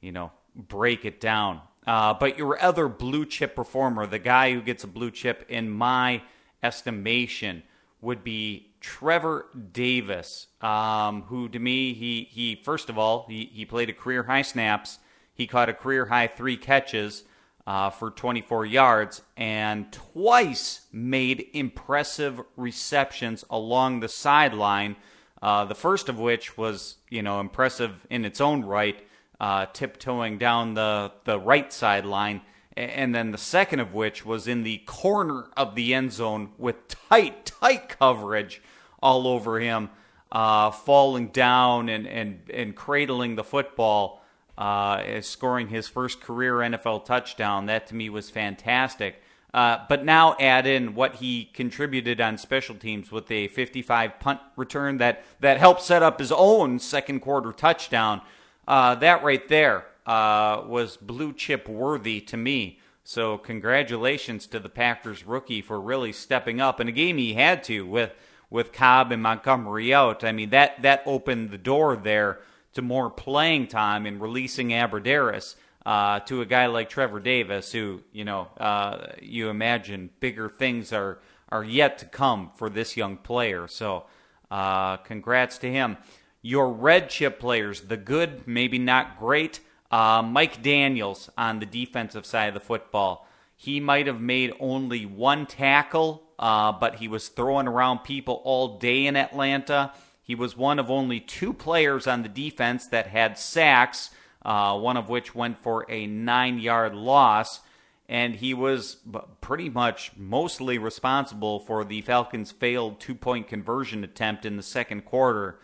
you 0.00 0.12
know, 0.12 0.30
break 0.54 1.04
it 1.04 1.20
down. 1.20 1.60
Uh, 1.86 2.14
but 2.14 2.38
your 2.38 2.60
other 2.62 2.88
blue 2.88 3.24
chip 3.24 3.56
performer, 3.56 4.06
the 4.06 4.18
guy 4.18 4.52
who 4.52 4.60
gets 4.60 4.84
a 4.84 4.86
blue 4.86 5.10
chip 5.10 5.44
in 5.48 5.70
my 5.70 6.22
estimation, 6.62 7.62
would 8.02 8.22
be 8.22 8.70
Trevor 8.80 9.46
Davis, 9.72 10.46
um, 10.62 11.22
who 11.22 11.48
to 11.48 11.58
me, 11.58 11.92
he, 11.92 12.28
he 12.30 12.60
first 12.62 12.88
of 12.88 12.98
all, 12.98 13.26
he, 13.28 13.50
he 13.52 13.64
played 13.64 13.90
a 13.90 13.94
career 13.94 14.22
high 14.22 14.42
snaps. 14.42 14.98
He 15.34 15.46
caught 15.46 15.68
a 15.68 15.74
career 15.74 16.06
high 16.06 16.26
three 16.26 16.56
catches 16.56 17.24
uh, 17.70 17.88
for 17.88 18.10
24 18.10 18.66
yards 18.66 19.22
and 19.36 19.92
twice 19.92 20.88
made 20.90 21.46
impressive 21.52 22.40
receptions 22.56 23.44
along 23.48 24.00
the 24.00 24.08
sideline. 24.08 24.96
Uh, 25.40 25.64
the 25.64 25.74
first 25.76 26.08
of 26.08 26.18
which 26.18 26.58
was, 26.58 26.96
you 27.10 27.22
know, 27.22 27.38
impressive 27.38 28.04
in 28.10 28.24
its 28.24 28.40
own 28.40 28.64
right, 28.64 29.06
uh, 29.38 29.66
tiptoeing 29.72 30.36
down 30.36 30.74
the, 30.74 31.12
the 31.22 31.38
right 31.38 31.72
sideline. 31.72 32.40
And 32.76 33.14
then 33.14 33.30
the 33.30 33.38
second 33.38 33.78
of 33.78 33.94
which 33.94 34.26
was 34.26 34.48
in 34.48 34.64
the 34.64 34.78
corner 34.78 35.46
of 35.56 35.76
the 35.76 35.94
end 35.94 36.12
zone 36.12 36.50
with 36.58 36.88
tight, 36.88 37.46
tight 37.46 37.88
coverage 38.00 38.60
all 39.00 39.28
over 39.28 39.60
him, 39.60 39.90
uh, 40.32 40.72
falling 40.72 41.28
down 41.28 41.88
and, 41.88 42.08
and, 42.08 42.50
and 42.52 42.74
cradling 42.74 43.36
the 43.36 43.44
football 43.44 44.19
uh, 44.60 45.20
scoring 45.22 45.68
his 45.68 45.88
first 45.88 46.20
career 46.20 46.56
NFL 46.56 47.06
touchdown. 47.06 47.66
That 47.66 47.86
to 47.86 47.94
me 47.94 48.10
was 48.10 48.28
fantastic. 48.28 49.22
Uh, 49.52 49.78
but 49.88 50.04
now 50.04 50.36
add 50.38 50.66
in 50.66 50.94
what 50.94 51.16
he 51.16 51.46
contributed 51.54 52.20
on 52.20 52.38
special 52.38 52.76
teams 52.76 53.10
with 53.10 53.28
a 53.30 53.48
55 53.48 54.20
punt 54.20 54.38
return 54.56 54.98
that, 54.98 55.24
that 55.40 55.58
helped 55.58 55.82
set 55.82 56.02
up 56.02 56.20
his 56.20 56.30
own 56.30 56.78
second 56.78 57.20
quarter 57.20 57.52
touchdown. 57.52 58.20
Uh, 58.68 58.94
that 58.94 59.24
right 59.24 59.48
there 59.48 59.86
uh, 60.06 60.62
was 60.66 60.96
blue 60.98 61.32
chip 61.32 61.66
worthy 61.66 62.20
to 62.20 62.36
me. 62.36 62.78
So 63.02 63.38
congratulations 63.38 64.46
to 64.48 64.60
the 64.60 64.68
Packers 64.68 65.26
rookie 65.26 65.62
for 65.62 65.80
really 65.80 66.12
stepping 66.12 66.60
up 66.60 66.80
in 66.80 66.86
a 66.86 66.92
game 66.92 67.16
he 67.16 67.32
had 67.32 67.64
to 67.64 67.86
with 67.86 68.12
with 68.50 68.72
Cobb 68.72 69.10
and 69.10 69.22
Montgomery 69.22 69.94
out. 69.94 70.22
I 70.22 70.32
mean 70.32 70.50
that 70.50 70.82
that 70.82 71.02
opened 71.06 71.50
the 71.50 71.58
door 71.58 71.96
there 71.96 72.40
to 72.74 72.82
more 72.82 73.10
playing 73.10 73.66
time 73.66 74.06
and 74.06 74.20
releasing 74.20 74.68
Abbrederis 74.68 75.56
uh, 75.84 76.20
to 76.20 76.40
a 76.42 76.46
guy 76.46 76.66
like 76.66 76.88
Trevor 76.88 77.20
Davis, 77.20 77.72
who 77.72 78.02
you 78.12 78.24
know 78.24 78.48
uh, 78.58 79.12
you 79.20 79.48
imagine 79.48 80.10
bigger 80.20 80.48
things 80.48 80.92
are 80.92 81.18
are 81.50 81.64
yet 81.64 81.98
to 81.98 82.06
come 82.06 82.50
for 82.54 82.70
this 82.70 82.96
young 82.96 83.16
player. 83.16 83.66
So, 83.66 84.04
uh, 84.50 84.98
congrats 84.98 85.58
to 85.58 85.70
him. 85.70 85.96
Your 86.42 86.72
red 86.72 87.10
chip 87.10 87.40
players, 87.40 87.82
the 87.82 87.96
good, 87.96 88.46
maybe 88.46 88.78
not 88.78 89.18
great. 89.18 89.60
Uh, 89.90 90.22
Mike 90.22 90.62
Daniels 90.62 91.28
on 91.36 91.58
the 91.58 91.66
defensive 91.66 92.24
side 92.24 92.48
of 92.48 92.54
the 92.54 92.60
football. 92.60 93.26
He 93.56 93.80
might 93.80 94.06
have 94.06 94.20
made 94.20 94.54
only 94.58 95.04
one 95.04 95.44
tackle, 95.44 96.22
uh, 96.38 96.72
but 96.72 96.94
he 96.94 97.08
was 97.08 97.28
throwing 97.28 97.66
around 97.66 97.98
people 97.98 98.40
all 98.44 98.78
day 98.78 99.06
in 99.06 99.16
Atlanta. 99.16 99.92
He 100.30 100.36
was 100.36 100.56
one 100.56 100.78
of 100.78 100.92
only 100.92 101.18
two 101.18 101.52
players 101.52 102.06
on 102.06 102.22
the 102.22 102.28
defense 102.28 102.86
that 102.86 103.08
had 103.08 103.36
sacks, 103.36 104.10
uh, 104.44 104.78
one 104.78 104.96
of 104.96 105.08
which 105.08 105.34
went 105.34 105.60
for 105.60 105.84
a 105.88 106.06
nine 106.06 106.60
yard 106.60 106.94
loss. 106.94 107.62
And 108.08 108.36
he 108.36 108.54
was 108.54 108.98
pretty 109.40 109.68
much 109.68 110.12
mostly 110.16 110.78
responsible 110.78 111.58
for 111.58 111.84
the 111.84 112.02
Falcons' 112.02 112.52
failed 112.52 113.00
two 113.00 113.16
point 113.16 113.48
conversion 113.48 114.04
attempt 114.04 114.46
in 114.46 114.56
the 114.56 114.62
second 114.62 115.04
quarter. 115.04 115.58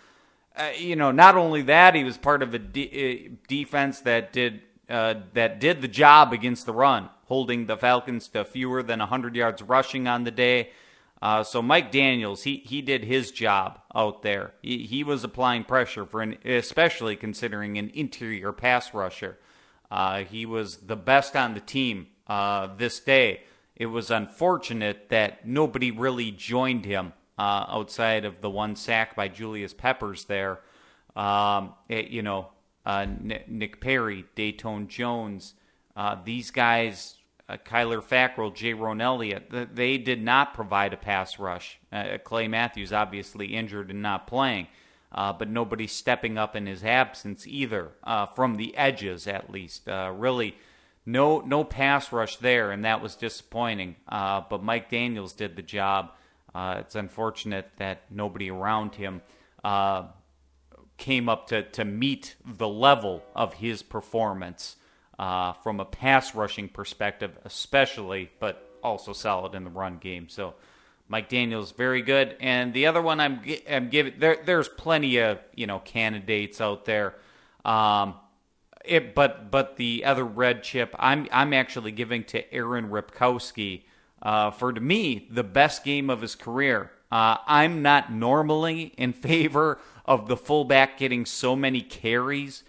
Uh, 0.57 0.71
you 0.77 0.97
know, 0.97 1.13
not 1.13 1.37
only 1.37 1.63
that, 1.63 1.95
he 1.95 2.03
was 2.03 2.19
part 2.19 2.43
of 2.43 2.53
a 2.53 2.59
de- 2.59 3.29
uh, 3.29 3.37
defense 3.47 4.01
that 4.01 4.33
did 4.33 4.63
uh, 4.91 5.15
that 5.35 5.61
did 5.61 5.81
the 5.81 5.87
job 5.87 6.33
against 6.33 6.67
the 6.67 6.73
run, 6.73 7.09
holding 7.27 7.67
the 7.67 7.77
Falcons 7.77 8.27
to 8.31 8.45
fewer 8.45 8.83
than 8.83 8.99
100 8.99 9.37
yards 9.37 9.63
rushing 9.63 10.09
on 10.09 10.25
the 10.25 10.33
day. 10.33 10.71
Uh, 11.23 11.43
so 11.43 11.63
Mike 11.63 11.91
Daniels, 11.91 12.43
he 12.43 12.57
he 12.67 12.83
did 12.83 13.05
his 13.05 13.31
job 13.31 13.81
out 13.95 14.23
there. 14.23 14.53
He, 14.63 14.87
he 14.87 15.03
was 15.03 15.25
applying 15.25 15.65
pressure 15.65 16.05
for 16.05 16.21
an, 16.21 16.37
especially 16.45 17.17
considering 17.17 17.79
an 17.79 17.91
interior 17.95 18.53
pass 18.53 18.93
rusher. 18.93 19.39
Uh, 19.91 20.25
he 20.25 20.45
was 20.45 20.79
the 20.79 20.97
best 20.97 21.35
on 21.35 21.55
the 21.55 21.61
team 21.61 22.09
uh, 22.27 22.69
this 22.77 23.01
day. 23.01 23.43
It 23.77 23.87
was 23.87 24.11
unfortunate 24.11 25.09
that 25.11 25.47
nobody 25.47 25.91
really 25.91 26.31
joined 26.31 26.85
him 26.85 27.13
uh, 27.39 27.67
outside 27.69 28.25
of 28.25 28.41
the 28.41 28.51
one 28.51 28.77
sack 28.77 29.15
by 29.15 29.29
Julius 29.29 29.75
Peppers 29.75 30.25
there. 30.25 30.61
Um, 31.15 31.75
it, 31.89 32.09
you 32.09 32.23
know, 32.23 32.49
uh, 32.85 33.07
Nick 33.47 33.81
Perry, 33.81 34.25
Datone 34.37 34.89
Jones, 34.89 35.55
uh, 35.97 36.17
these 36.25 36.51
guys 36.51 37.17
uh, 37.49 37.57
Kyler 37.65 38.03
Fackrell, 38.03 38.55
Jayrone 38.55 39.01
Elliott, 39.01 39.75
they 39.75 39.99
did 39.99 40.23
not 40.23 40.55
provide 40.55 40.93
a 40.93 40.97
pass 40.97 41.39
rush. 41.39 41.79
Uh, 41.93 42.19
Clay 42.25 42.49
Matthews 42.49 42.93
obviously 42.93 43.55
injured 43.55 43.91
and 43.91 44.03
not 44.03 44.27
playing, 44.27 44.67
uh, 45.13 45.33
but 45.33 45.49
nobody 45.49 45.87
stepping 45.87 46.37
up 46.37 46.57
in 46.57 46.67
his 46.67 46.83
absence 46.83 47.47
either, 47.47 47.93
uh, 48.03 48.27
from 48.27 48.57
the 48.57 48.77
edges 48.77 49.27
at 49.29 49.51
least. 49.51 49.89
Uh, 49.89 50.13
really, 50.15 50.57
no 51.05 51.39
no 51.41 51.63
pass 51.63 52.11
rush 52.11 52.37
there, 52.37 52.73
and 52.73 52.85
that 52.85 53.01
was 53.01 53.15
disappointing. 53.15 53.95
Uh, 54.09 54.43
but 54.51 54.63
Mike 54.65 54.91
Daniels 54.91 55.33
did 55.33 55.55
the 55.55 55.63
job. 55.63 56.11
It's 56.59 56.95
unfortunate 56.95 57.71
that 57.77 58.05
nobody 58.11 58.51
around 58.51 58.95
him 58.95 59.21
came 60.97 61.29
up 61.29 61.47
to, 61.49 61.63
to 61.63 61.85
meet 61.85 62.35
the 62.45 62.67
level 62.67 63.23
of 63.35 63.55
his 63.55 63.83
performance 63.83 64.77
uh, 65.19 65.53
from 65.55 65.81
a 65.81 65.85
pass 65.85 66.35
rushing 66.35 66.69
perspective, 66.69 67.39
especially, 67.45 68.31
but 68.39 68.71
also 68.83 69.13
solid 69.13 69.55
in 69.55 69.65
the 69.65 69.71
run 69.71 69.99
game. 69.99 70.29
So 70.29 70.55
Mike 71.09 71.29
Daniels 71.29 71.73
very 71.73 72.03
good, 72.03 72.37
and 72.41 72.73
the 72.75 72.87
other 72.87 73.01
one 73.01 73.21
I'm 73.21 73.41
I'm 73.69 73.89
giving 73.89 74.15
there. 74.19 74.39
There's 74.45 74.69
plenty 74.69 75.19
of 75.19 75.41
you 75.55 75.67
know 75.67 75.79
candidates 75.81 76.61
out 76.61 76.85
there. 76.85 77.15
Um, 77.65 78.15
it, 78.85 79.15
but 79.15 79.51
but 79.51 79.77
the 79.77 80.05
other 80.05 80.25
red 80.25 80.63
chip, 80.63 80.95
I'm 80.99 81.29
I'm 81.33 81.53
actually 81.53 81.93
giving 81.93 82.25
to 82.25 82.55
Aaron 82.55 82.89
Ripkowski 82.89 83.83
uh, 84.23 84.51
for 84.51 84.73
to 84.73 84.81
me 84.81 85.29
the 85.31 85.45
best 85.45 85.85
game 85.85 86.11
of 86.11 86.21
his 86.21 86.35
career. 86.35 86.91
Uh, 87.11 87.37
I'm 87.47 87.83
not 87.83 88.13
normally 88.13 88.93
in 88.97 89.13
favor 89.13 89.79
of 90.05 90.29
the 90.29 90.37
fullback 90.37 90.99
getting 90.99 91.25
so 91.25 91.55
many 91.55 91.81
carries, 91.81 92.65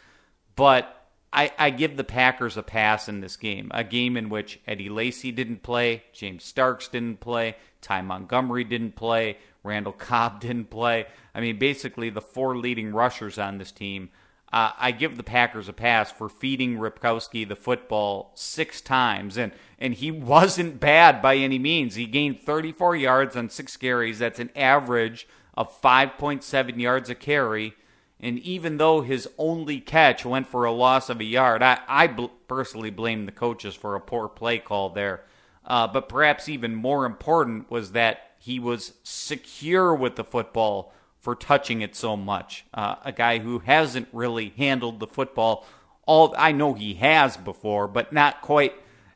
but 0.55 0.96
I, 1.37 1.51
I 1.59 1.69
give 1.69 1.97
the 1.97 2.03
Packers 2.03 2.57
a 2.57 2.63
pass 2.63 3.07
in 3.07 3.21
this 3.21 3.37
game. 3.37 3.69
A 3.71 3.83
game 3.83 4.17
in 4.17 4.27
which 4.29 4.59
Eddie 4.65 4.89
Lacy 4.89 5.31
didn't 5.31 5.61
play, 5.61 6.01
James 6.11 6.43
Starks 6.43 6.87
didn't 6.87 7.19
play, 7.19 7.57
Ty 7.79 8.01
Montgomery 8.01 8.63
didn't 8.63 8.95
play, 8.95 9.37
Randall 9.63 9.93
Cobb 9.93 10.39
didn't 10.41 10.71
play. 10.71 11.05
I 11.35 11.41
mean, 11.41 11.59
basically 11.59 12.09
the 12.09 12.21
four 12.21 12.57
leading 12.57 12.91
rushers 12.91 13.37
on 13.37 13.59
this 13.59 13.71
team. 13.71 14.09
Uh, 14.51 14.71
I 14.79 14.89
give 14.89 15.15
the 15.15 15.23
Packers 15.23 15.69
a 15.69 15.73
pass 15.73 16.11
for 16.11 16.27
feeding 16.27 16.77
Ripkowski 16.77 17.47
the 17.47 17.55
football 17.55 18.31
six 18.33 18.81
times, 18.81 19.37
and 19.37 19.51
and 19.77 19.93
he 19.93 20.09
wasn't 20.33 20.79
bad 20.79 21.21
by 21.21 21.35
any 21.35 21.59
means. 21.59 21.93
He 21.93 22.07
gained 22.07 22.39
34 22.39 22.95
yards 22.95 23.35
on 23.35 23.49
six 23.49 23.77
carries. 23.77 24.17
That's 24.19 24.39
an 24.39 24.49
average 24.55 25.27
of 25.53 25.79
5.7 25.81 26.79
yards 26.79 27.11
a 27.11 27.15
carry. 27.15 27.75
And 28.19 28.39
even 28.39 28.77
though 28.77 29.01
his 29.01 29.29
only 29.37 29.79
catch 29.79 30.25
went 30.25 30.47
for 30.47 30.65
a 30.65 30.71
loss 30.71 31.09
of 31.09 31.19
a 31.19 31.23
yard, 31.23 31.61
I, 31.61 31.79
I 31.87 32.07
bl- 32.07 32.25
personally 32.47 32.89
blame 32.89 33.25
the 33.25 33.31
coaches 33.31 33.75
for 33.75 33.95
a 33.95 34.01
poor 34.01 34.27
play 34.27 34.57
call 34.57 34.89
there. 34.89 35.23
Uh, 35.63 35.87
but 35.87 36.09
perhaps 36.09 36.49
even 36.49 36.73
more 36.73 37.05
important 37.05 37.69
was 37.69 37.91
that 37.91 38.31
he 38.39 38.59
was 38.59 38.93
secure 39.03 39.93
with 39.93 40.15
the 40.15 40.23
football 40.23 40.93
for 41.19 41.35
touching 41.35 41.81
it 41.81 41.95
so 41.95 42.15
much. 42.15 42.65
Uh, 42.73 42.95
a 43.03 43.11
guy 43.11 43.39
who 43.39 43.59
hasn't 43.59 44.07
really 44.11 44.53
handled 44.57 44.99
the 44.99 45.07
football 45.07 45.65
all 46.07 46.33
I 46.37 46.53
know 46.53 46.73
he 46.73 46.95
has 46.95 47.37
before, 47.37 47.87
but 47.87 48.13
not 48.13 48.41
quite 48.41 48.73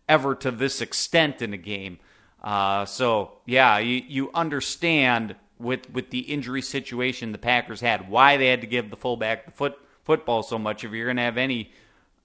ever 0.08 0.36
to 0.36 0.52
this 0.52 0.82
extent 0.82 1.42
in 1.42 1.54
a 1.54 1.58
game. 1.58 2.00
Uh, 2.44 2.86
so 2.86 3.38
yeah, 3.46 3.78
you, 3.80 4.04
you 4.08 4.32
understand 4.34 5.36
with 5.62 5.90
with 5.92 6.10
the 6.10 6.20
injury 6.20 6.62
situation 6.62 7.32
the 7.32 7.38
Packers 7.38 7.82
had 7.82 8.10
why 8.10 8.38
they 8.38 8.48
had 8.48 8.62
to 8.62 8.68
give 8.68 8.90
the 8.90 8.98
fullback 8.98 9.46
the 9.46 9.52
foot 9.52 9.78
football 10.04 10.44
so 10.44 10.58
much. 10.58 10.84
If 10.84 10.92
you're 10.92 11.06
going 11.06 11.18
to 11.18 11.24
have 11.24 11.38
any 11.38 11.72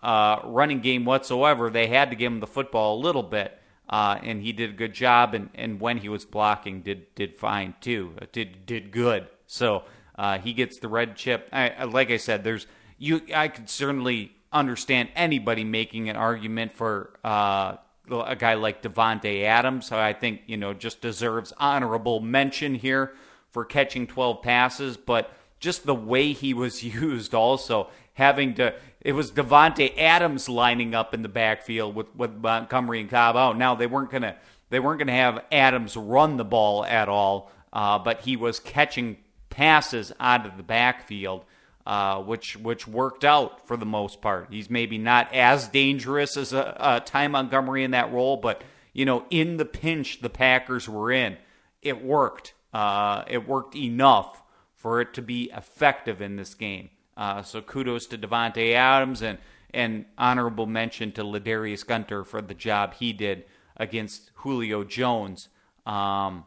uh, 0.02 0.40
running 0.44 0.80
game 0.80 1.04
whatsoever, 1.04 1.70
they 1.70 1.86
had 1.86 2.10
to 2.10 2.16
give 2.16 2.32
him 2.32 2.40
the 2.40 2.46
football 2.46 2.96
a 2.96 3.00
little 3.00 3.22
bit 3.22 3.60
uh, 3.88 4.18
and 4.22 4.42
he 4.42 4.52
did 4.52 4.70
a 4.70 4.72
good 4.72 4.92
job. 4.92 5.34
And, 5.34 5.50
and 5.54 5.80
when 5.80 5.98
he 5.98 6.08
was 6.08 6.24
blocking, 6.24 6.82
did 6.82 7.14
did 7.14 7.36
fine 7.36 7.74
too. 7.80 8.14
Uh, 8.20 8.26
did 8.32 8.66
did 8.66 8.90
good. 8.90 9.28
So 9.46 9.84
uh, 10.16 10.38
he 10.38 10.52
gets 10.52 10.78
the 10.78 10.88
red 10.88 11.16
chip. 11.16 11.48
I, 11.52 11.84
like 11.84 12.10
I 12.10 12.16
said, 12.16 12.44
there's 12.44 12.66
you. 12.98 13.22
I 13.34 13.48
could 13.48 13.70
certainly 13.70 14.32
understand 14.52 15.10
anybody 15.14 15.64
making 15.64 16.08
an 16.08 16.16
argument 16.16 16.72
for 16.72 17.18
uh, 17.24 17.76
a 18.10 18.36
guy 18.36 18.54
like 18.54 18.82
Davante 18.82 19.44
Adams. 19.44 19.86
So 19.86 19.98
I 19.98 20.12
think 20.12 20.42
you 20.46 20.56
know 20.56 20.74
just 20.74 21.00
deserves 21.00 21.52
honorable 21.58 22.20
mention 22.20 22.74
here 22.74 23.14
for 23.56 23.64
catching 23.64 24.06
12 24.06 24.42
passes, 24.42 24.98
but 24.98 25.32
just 25.60 25.86
the 25.86 25.94
way 25.94 26.34
he 26.34 26.52
was 26.52 26.82
used 26.84 27.32
also 27.32 27.88
having 28.12 28.52
to 28.52 28.74
it 29.00 29.12
was 29.12 29.30
Davante 29.30 29.96
Adams 29.96 30.46
lining 30.46 30.94
up 30.94 31.14
in 31.14 31.22
the 31.22 31.28
backfield 31.30 31.94
with, 31.94 32.14
with 32.14 32.34
Montgomery 32.34 33.00
and 33.00 33.08
Cobb 33.08 33.34
out. 33.34 33.56
Now 33.56 33.74
they 33.74 33.86
weren't 33.86 34.10
gonna 34.10 34.36
they 34.68 34.78
weren't 34.78 34.98
gonna 34.98 35.12
have 35.12 35.42
Adams 35.50 35.96
run 35.96 36.36
the 36.36 36.44
ball 36.44 36.84
at 36.84 37.08
all, 37.08 37.50
uh, 37.72 37.98
but 37.98 38.20
he 38.20 38.36
was 38.36 38.60
catching 38.60 39.16
passes 39.48 40.12
out 40.20 40.44
of 40.44 40.58
the 40.58 40.62
backfield, 40.62 41.46
uh, 41.86 42.20
which 42.20 42.58
which 42.58 42.86
worked 42.86 43.24
out 43.24 43.66
for 43.66 43.78
the 43.78 43.86
most 43.86 44.20
part. 44.20 44.48
He's 44.50 44.68
maybe 44.68 44.98
not 44.98 45.32
as 45.32 45.66
dangerous 45.66 46.36
as 46.36 46.52
a, 46.52 46.76
a 46.78 47.00
Ty 47.00 47.28
Montgomery 47.28 47.84
in 47.84 47.92
that 47.92 48.12
role, 48.12 48.36
but 48.36 48.60
you 48.92 49.06
know 49.06 49.24
in 49.30 49.56
the 49.56 49.64
pinch 49.64 50.20
the 50.20 50.28
Packers 50.28 50.86
were 50.86 51.10
in, 51.10 51.38
it 51.80 52.04
worked. 52.04 52.52
Uh, 52.76 53.24
it 53.26 53.48
worked 53.48 53.74
enough 53.74 54.42
for 54.74 55.00
it 55.00 55.14
to 55.14 55.22
be 55.22 55.50
effective 55.56 56.20
in 56.20 56.36
this 56.36 56.52
game. 56.52 56.90
Uh, 57.16 57.40
so 57.40 57.62
kudos 57.62 58.04
to 58.04 58.18
Davante 58.18 58.74
Adams 58.74 59.22
and 59.22 59.38
and 59.72 60.04
honorable 60.18 60.66
mention 60.66 61.10
to 61.12 61.22
Ladarius 61.22 61.86
Gunter 61.86 62.22
for 62.22 62.42
the 62.42 62.52
job 62.52 62.92
he 62.92 63.14
did 63.14 63.44
against 63.78 64.30
Julio 64.34 64.84
Jones, 64.84 65.48
um, 65.86 66.44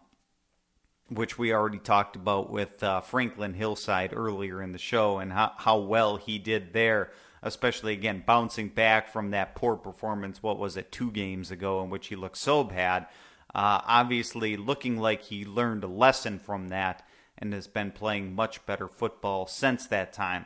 which 1.08 1.40
we 1.40 1.52
already 1.52 1.80
talked 1.80 2.16
about 2.16 2.52
with 2.52 2.84
uh, 2.84 3.02
Franklin 3.02 3.56
Hillside 3.56 4.14
earlier 4.16 4.62
in 4.62 4.72
the 4.72 4.78
show 4.78 5.18
and 5.18 5.34
how, 5.34 5.54
how 5.58 5.80
well 5.80 6.18
he 6.18 6.38
did 6.38 6.74
there, 6.74 7.12
especially 7.42 7.94
again 7.94 8.22
bouncing 8.24 8.70
back 8.70 9.12
from 9.12 9.32
that 9.32 9.56
poor 9.56 9.76
performance. 9.76 10.44
What 10.44 10.60
was 10.60 10.78
it, 10.78 10.92
two 10.92 11.10
games 11.10 11.50
ago, 11.50 11.82
in 11.84 11.90
which 11.90 12.06
he 12.06 12.16
looked 12.16 12.38
so 12.38 12.64
bad. 12.64 13.08
Uh, 13.54 13.82
obviously, 13.86 14.56
looking 14.58 14.98
like 14.98 15.24
he 15.24 15.46
learned 15.46 15.84
a 15.84 15.88
lesson 15.88 16.40
from 16.40 16.70
that 16.70 17.06
and 17.38 17.54
has 17.54 17.68
been 17.68 17.92
playing 17.92 18.36
much 18.36 18.66
better 18.66 18.88
football 18.88 19.48
since 19.48 19.88
that 19.88 20.14
time. 20.14 20.46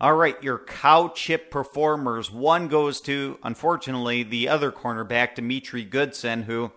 All 0.00 0.14
right, 0.14 0.42
your 0.42 0.58
cow 0.58 1.08
chip 1.08 1.50
performers. 1.50 2.30
One 2.30 2.66
goes 2.68 3.00
to, 3.02 3.38
unfortunately, 3.42 4.22
the 4.24 4.48
other 4.48 4.72
cornerback, 4.72 5.36
Demetri 5.36 5.84
Goodson, 5.84 6.42
who 6.42 6.72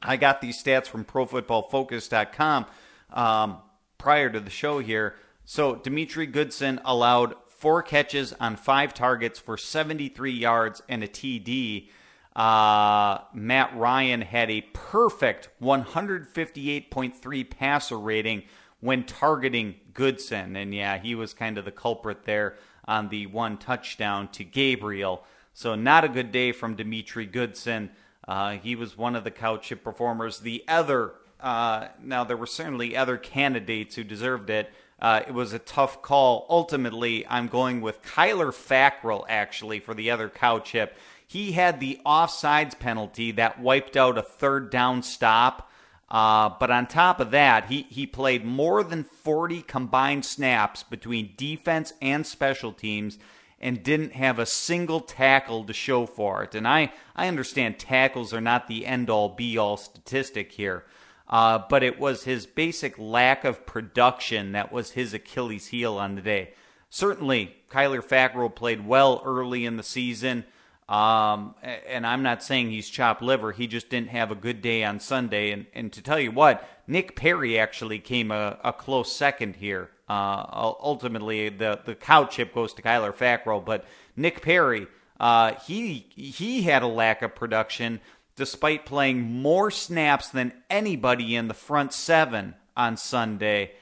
I 0.00 0.16
got 0.16 0.40
these 0.40 0.62
stats 0.62 0.86
from 0.86 1.04
ProFootballFocus.com 1.04 2.66
um, 3.12 3.58
prior 3.98 4.30
to 4.30 4.40
the 4.40 4.50
show 4.50 4.78
here. 4.78 5.16
So 5.44 5.74
Demetri 5.76 6.26
Goodson 6.26 6.80
allowed 6.84 7.34
four 7.48 7.82
catches 7.82 8.32
on 8.34 8.56
five 8.56 8.94
targets 8.94 9.38
for 9.38 9.56
73 9.56 10.32
yards 10.32 10.82
and 10.88 11.02
a 11.02 11.08
TD. 11.08 11.88
Uh, 12.34 13.18
Matt 13.34 13.76
Ryan 13.76 14.22
had 14.22 14.50
a 14.50 14.62
perfect 14.72 15.48
158.3 15.62 17.50
passer 17.50 17.98
rating 17.98 18.44
when 18.80 19.04
targeting 19.04 19.76
Goodson. 19.94 20.56
And 20.56 20.74
yeah, 20.74 20.98
he 20.98 21.14
was 21.14 21.34
kind 21.34 21.58
of 21.58 21.64
the 21.64 21.72
culprit 21.72 22.24
there 22.24 22.56
on 22.86 23.08
the 23.08 23.26
one 23.26 23.58
touchdown 23.58 24.28
to 24.28 24.44
Gabriel. 24.44 25.24
So 25.54 25.74
not 25.74 26.04
a 26.04 26.08
good 26.08 26.32
day 26.32 26.52
from 26.52 26.74
Demetri 26.74 27.26
Goodson. 27.26 27.90
Uh, 28.26 28.52
he 28.52 28.76
was 28.76 28.96
one 28.96 29.14
of 29.14 29.24
the 29.24 29.30
cow 29.30 29.56
chip 29.58 29.84
performers. 29.84 30.40
The 30.40 30.64
other, 30.66 31.12
uh, 31.40 31.88
now 32.02 32.24
there 32.24 32.36
were 32.36 32.46
certainly 32.46 32.96
other 32.96 33.16
candidates 33.16 33.94
who 33.94 34.04
deserved 34.04 34.48
it. 34.48 34.72
Uh, 35.00 35.20
it 35.26 35.34
was 35.34 35.52
a 35.52 35.58
tough 35.58 36.00
call. 36.00 36.46
Ultimately, 36.48 37.26
I'm 37.26 37.48
going 37.48 37.80
with 37.80 38.02
Kyler 38.02 38.52
Fackrell 38.52 39.24
actually 39.28 39.80
for 39.80 39.94
the 39.94 40.10
other 40.10 40.28
cow 40.28 40.60
chip. 40.60 40.96
He 41.32 41.52
had 41.52 41.80
the 41.80 41.98
offsides 42.04 42.78
penalty 42.78 43.32
that 43.32 43.60
wiped 43.60 43.96
out 43.96 44.18
a 44.18 44.22
third 44.22 44.70
down 44.70 45.02
stop 45.02 45.70
uh, 46.12 46.50
but 46.60 46.70
on 46.70 46.86
top 46.86 47.20
of 47.20 47.30
that, 47.30 47.70
he, 47.70 47.86
he 47.88 48.06
played 48.06 48.44
more 48.44 48.84
than 48.84 49.02
40 49.02 49.62
combined 49.62 50.26
snaps 50.26 50.82
between 50.82 51.32
defense 51.38 51.94
and 52.02 52.26
special 52.26 52.70
teams 52.70 53.18
and 53.58 53.82
didn't 53.82 54.12
have 54.12 54.38
a 54.38 54.44
single 54.44 55.00
tackle 55.00 55.64
to 55.64 55.72
show 55.72 56.04
for 56.04 56.42
it. 56.42 56.54
And 56.54 56.68
I, 56.68 56.92
I 57.16 57.28
understand 57.28 57.78
tackles 57.78 58.34
are 58.34 58.42
not 58.42 58.68
the 58.68 58.84
end 58.84 59.08
all 59.08 59.30
be 59.30 59.56
all 59.56 59.78
statistic 59.78 60.52
here, 60.52 60.84
uh, 61.30 61.60
but 61.70 61.82
it 61.82 61.98
was 61.98 62.24
his 62.24 62.44
basic 62.44 62.98
lack 62.98 63.44
of 63.44 63.64
production 63.64 64.52
that 64.52 64.70
was 64.70 64.90
his 64.90 65.14
Achilles 65.14 65.68
heel 65.68 65.96
on 65.96 66.14
the 66.14 66.20
day. 66.20 66.52
Certainly, 66.90 67.56
Kyler 67.70 68.04
Fackrell 68.04 68.54
played 68.54 68.86
well 68.86 69.22
early 69.24 69.64
in 69.64 69.78
the 69.78 69.82
season. 69.82 70.44
Um, 70.92 71.54
and 71.88 72.06
I'm 72.06 72.22
not 72.22 72.42
saying 72.42 72.70
he's 72.70 72.90
chopped 72.90 73.22
liver. 73.22 73.50
He 73.52 73.66
just 73.66 73.88
didn't 73.88 74.10
have 74.10 74.30
a 74.30 74.34
good 74.34 74.60
day 74.60 74.84
on 74.84 75.00
Sunday. 75.00 75.50
And, 75.50 75.64
and 75.72 75.90
to 75.94 76.02
tell 76.02 76.20
you 76.20 76.30
what, 76.30 76.68
Nick 76.86 77.16
Perry 77.16 77.58
actually 77.58 77.98
came 77.98 78.30
a, 78.30 78.58
a 78.62 78.74
close 78.74 79.10
second 79.10 79.56
here. 79.56 79.88
Uh, 80.06 80.44
ultimately, 80.50 81.48
the, 81.48 81.80
the 81.86 81.94
cow 81.94 82.26
chip 82.26 82.52
goes 82.52 82.74
to 82.74 82.82
Kyler 82.82 83.14
Fackrell, 83.14 83.64
but 83.64 83.86
Nick 84.16 84.42
Perry, 84.42 84.86
uh, 85.18 85.54
he 85.66 86.06
he 86.14 86.64
had 86.64 86.82
a 86.82 86.86
lack 86.86 87.22
of 87.22 87.34
production 87.34 87.98
despite 88.36 88.84
playing 88.84 89.22
more 89.22 89.70
snaps 89.70 90.28
than 90.28 90.52
anybody 90.68 91.34
in 91.34 91.48
the 91.48 91.54
front 91.54 91.94
seven 91.94 92.54
on 92.76 92.98
Sunday. 92.98 93.72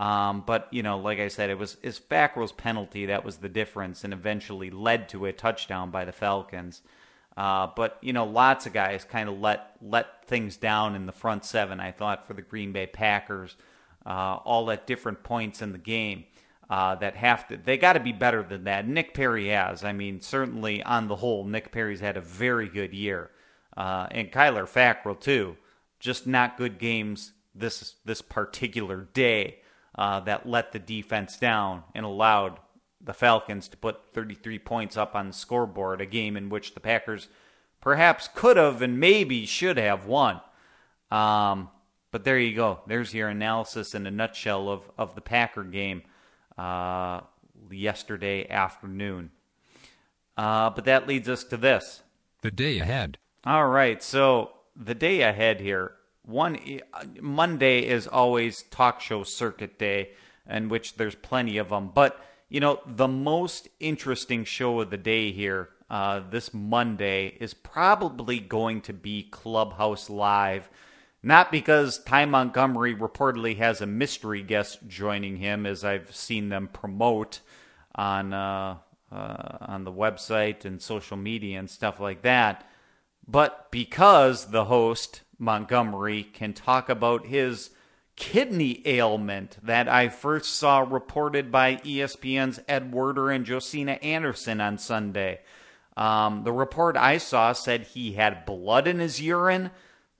Um, 0.00 0.44
but 0.46 0.66
you 0.70 0.82
know, 0.82 0.98
like 0.98 1.20
I 1.20 1.28
said, 1.28 1.50
it 1.50 1.58
was 1.58 1.76
his 1.82 2.00
Fackrell's 2.00 2.52
penalty 2.52 3.06
that 3.06 3.22
was 3.22 3.36
the 3.36 3.50
difference, 3.50 4.02
and 4.02 4.14
eventually 4.14 4.70
led 4.70 5.10
to 5.10 5.26
a 5.26 5.32
touchdown 5.32 5.90
by 5.90 6.06
the 6.06 6.12
Falcons. 6.12 6.80
Uh, 7.36 7.68
but 7.76 7.98
you 8.00 8.14
know, 8.14 8.24
lots 8.24 8.64
of 8.64 8.72
guys 8.72 9.04
kind 9.04 9.28
of 9.28 9.38
let 9.38 9.76
let 9.82 10.24
things 10.24 10.56
down 10.56 10.94
in 10.94 11.04
the 11.04 11.12
front 11.12 11.44
seven. 11.44 11.80
I 11.80 11.92
thought 11.92 12.26
for 12.26 12.32
the 12.32 12.40
Green 12.40 12.72
Bay 12.72 12.86
Packers, 12.86 13.56
uh, 14.06 14.38
all 14.42 14.70
at 14.70 14.86
different 14.86 15.22
points 15.22 15.60
in 15.60 15.72
the 15.72 15.78
game. 15.78 16.24
Uh, 16.70 16.94
that 16.94 17.16
have 17.16 17.48
to 17.48 17.56
they 17.56 17.76
got 17.76 17.94
to 17.94 18.00
be 18.00 18.12
better 18.12 18.44
than 18.44 18.62
that. 18.62 18.86
Nick 18.86 19.12
Perry 19.12 19.48
has. 19.48 19.82
I 19.82 19.92
mean, 19.92 20.20
certainly 20.20 20.80
on 20.84 21.08
the 21.08 21.16
whole, 21.16 21.44
Nick 21.44 21.72
Perry's 21.72 21.98
had 21.98 22.16
a 22.16 22.20
very 22.20 22.68
good 22.68 22.94
year, 22.94 23.32
uh, 23.76 24.06
and 24.12 24.30
Kyler 24.30 24.68
Fackrell 24.68 25.18
too. 25.18 25.56
Just 25.98 26.28
not 26.28 26.56
good 26.56 26.78
games 26.78 27.32
this 27.56 27.96
this 28.04 28.22
particular 28.22 29.08
day 29.12 29.59
uh, 29.94 30.20
that 30.20 30.48
let 30.48 30.72
the 30.72 30.78
defense 30.78 31.36
down 31.36 31.82
and 31.94 32.04
allowed 32.04 32.58
the 33.00 33.14
Falcons 33.14 33.68
to 33.68 33.76
put 33.76 34.12
33 34.12 34.58
points 34.58 34.96
up 34.96 35.14
on 35.14 35.28
the 35.28 35.32
scoreboard. 35.32 36.00
A 36.00 36.06
game 36.06 36.36
in 36.36 36.48
which 36.48 36.74
the 36.74 36.80
Packers 36.80 37.28
perhaps 37.80 38.28
could 38.34 38.56
have 38.56 38.82
and 38.82 39.00
maybe 39.00 39.46
should 39.46 39.78
have 39.78 40.06
won. 40.06 40.40
Um, 41.10 41.70
but 42.12 42.24
there 42.24 42.38
you 42.38 42.54
go. 42.54 42.80
There's 42.86 43.14
your 43.14 43.28
analysis 43.28 43.94
in 43.94 44.06
a 44.06 44.10
nutshell 44.10 44.68
of 44.68 44.90
of 44.98 45.14
the 45.14 45.20
Packer 45.20 45.64
game 45.64 46.02
uh, 46.58 47.20
yesterday 47.70 48.48
afternoon. 48.48 49.30
Uh, 50.36 50.70
but 50.70 50.84
that 50.84 51.06
leads 51.06 51.28
us 51.28 51.44
to 51.44 51.56
this. 51.56 52.02
The 52.42 52.50
day 52.50 52.78
ahead. 52.78 53.18
All 53.44 53.68
right. 53.68 54.02
So 54.02 54.52
the 54.74 54.94
day 54.94 55.22
ahead 55.22 55.60
here. 55.60 55.92
One 56.30 56.58
Monday 57.20 57.80
is 57.86 58.06
always 58.06 58.62
talk 58.62 59.00
show 59.00 59.24
circuit 59.24 59.78
day, 59.78 60.10
in 60.48 60.68
which 60.68 60.96
there's 60.96 61.14
plenty 61.14 61.58
of 61.58 61.70
them. 61.70 61.90
But 61.94 62.22
you 62.48 62.60
know, 62.60 62.80
the 62.86 63.08
most 63.08 63.68
interesting 63.78 64.44
show 64.44 64.80
of 64.80 64.90
the 64.90 64.96
day 64.96 65.32
here 65.32 65.70
uh, 65.88 66.20
this 66.30 66.54
Monday 66.54 67.36
is 67.40 67.54
probably 67.54 68.38
going 68.38 68.80
to 68.82 68.92
be 68.92 69.24
Clubhouse 69.24 70.08
Live. 70.08 70.68
Not 71.22 71.52
because 71.52 72.02
Ty 72.02 72.24
Montgomery 72.26 72.94
reportedly 72.94 73.58
has 73.58 73.80
a 73.80 73.86
mystery 73.86 74.42
guest 74.42 74.78
joining 74.88 75.36
him, 75.36 75.66
as 75.66 75.84
I've 75.84 76.14
seen 76.14 76.48
them 76.48 76.68
promote 76.72 77.40
on 77.94 78.32
uh, 78.32 78.76
uh, 79.12 79.58
on 79.60 79.84
the 79.84 79.92
website 79.92 80.64
and 80.64 80.80
social 80.80 81.16
media 81.16 81.58
and 81.58 81.68
stuff 81.68 82.00
like 82.00 82.22
that, 82.22 82.68
but 83.26 83.70
because 83.70 84.46
the 84.46 84.66
host 84.66 85.22
Montgomery 85.40 86.22
can 86.22 86.52
talk 86.52 86.88
about 86.88 87.26
his 87.26 87.70
kidney 88.14 88.82
ailment 88.86 89.56
that 89.62 89.88
I 89.88 90.08
first 90.08 90.54
saw 90.54 90.80
reported 90.80 91.50
by 91.50 91.76
ESPN's 91.76 92.60
Ed 92.68 92.92
Werder 92.92 93.30
and 93.30 93.44
Josina 93.46 93.92
Anderson 94.02 94.60
on 94.60 94.78
Sunday. 94.78 95.40
Um, 95.96 96.44
the 96.44 96.52
report 96.52 96.96
I 96.96 97.18
saw 97.18 97.52
said 97.52 97.82
he 97.82 98.12
had 98.12 98.46
blood 98.46 98.86
in 98.86 99.00
his 99.00 99.20
urine 99.20 99.70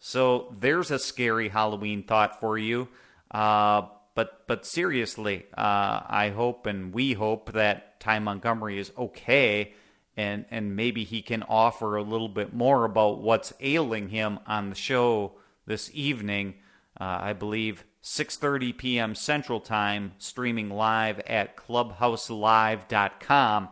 so 0.01 0.55
there's 0.59 0.91
a 0.91 0.99
scary 0.99 1.51
Halloween 1.51 2.03
thought 2.03 2.41
for 2.41 2.59
you. 2.59 2.89
Uh, 3.31 3.83
but 4.15 4.47
but 4.49 4.67
seriously, 4.67 5.47
uh, 5.57 6.01
I 6.09 6.33
hope 6.35 6.67
and 6.67 6.93
we 6.93 7.13
hope 7.13 7.53
that 7.53 8.01
Ty 8.01 8.19
Montgomery 8.21 8.79
is 8.79 8.91
okay, 8.99 9.75
and 10.17 10.45
and 10.51 10.75
maybe 10.77 11.05
he 11.05 11.23
can 11.23 11.43
offer 11.45 11.97
a 11.97 12.03
little 12.03 12.29
bit 12.29 12.53
more 12.53 12.85
about 12.85 13.21
what's 13.21 13.55
ailing 13.61 14.11
him 14.11 14.39
on 14.47 14.69
the 14.69 14.77
show 14.77 15.33
this 15.67 15.91
evening. 15.95 16.57
Uh, 17.01 17.19
I 17.21 17.33
believe 17.33 17.85
6:30 18.03 18.77
p.m. 18.77 19.15
Central 19.15 19.61
Time, 19.61 20.13
streaming 20.19 20.69
live 20.71 21.21
at 21.21 21.57
clubhouselive.com. 21.57 23.69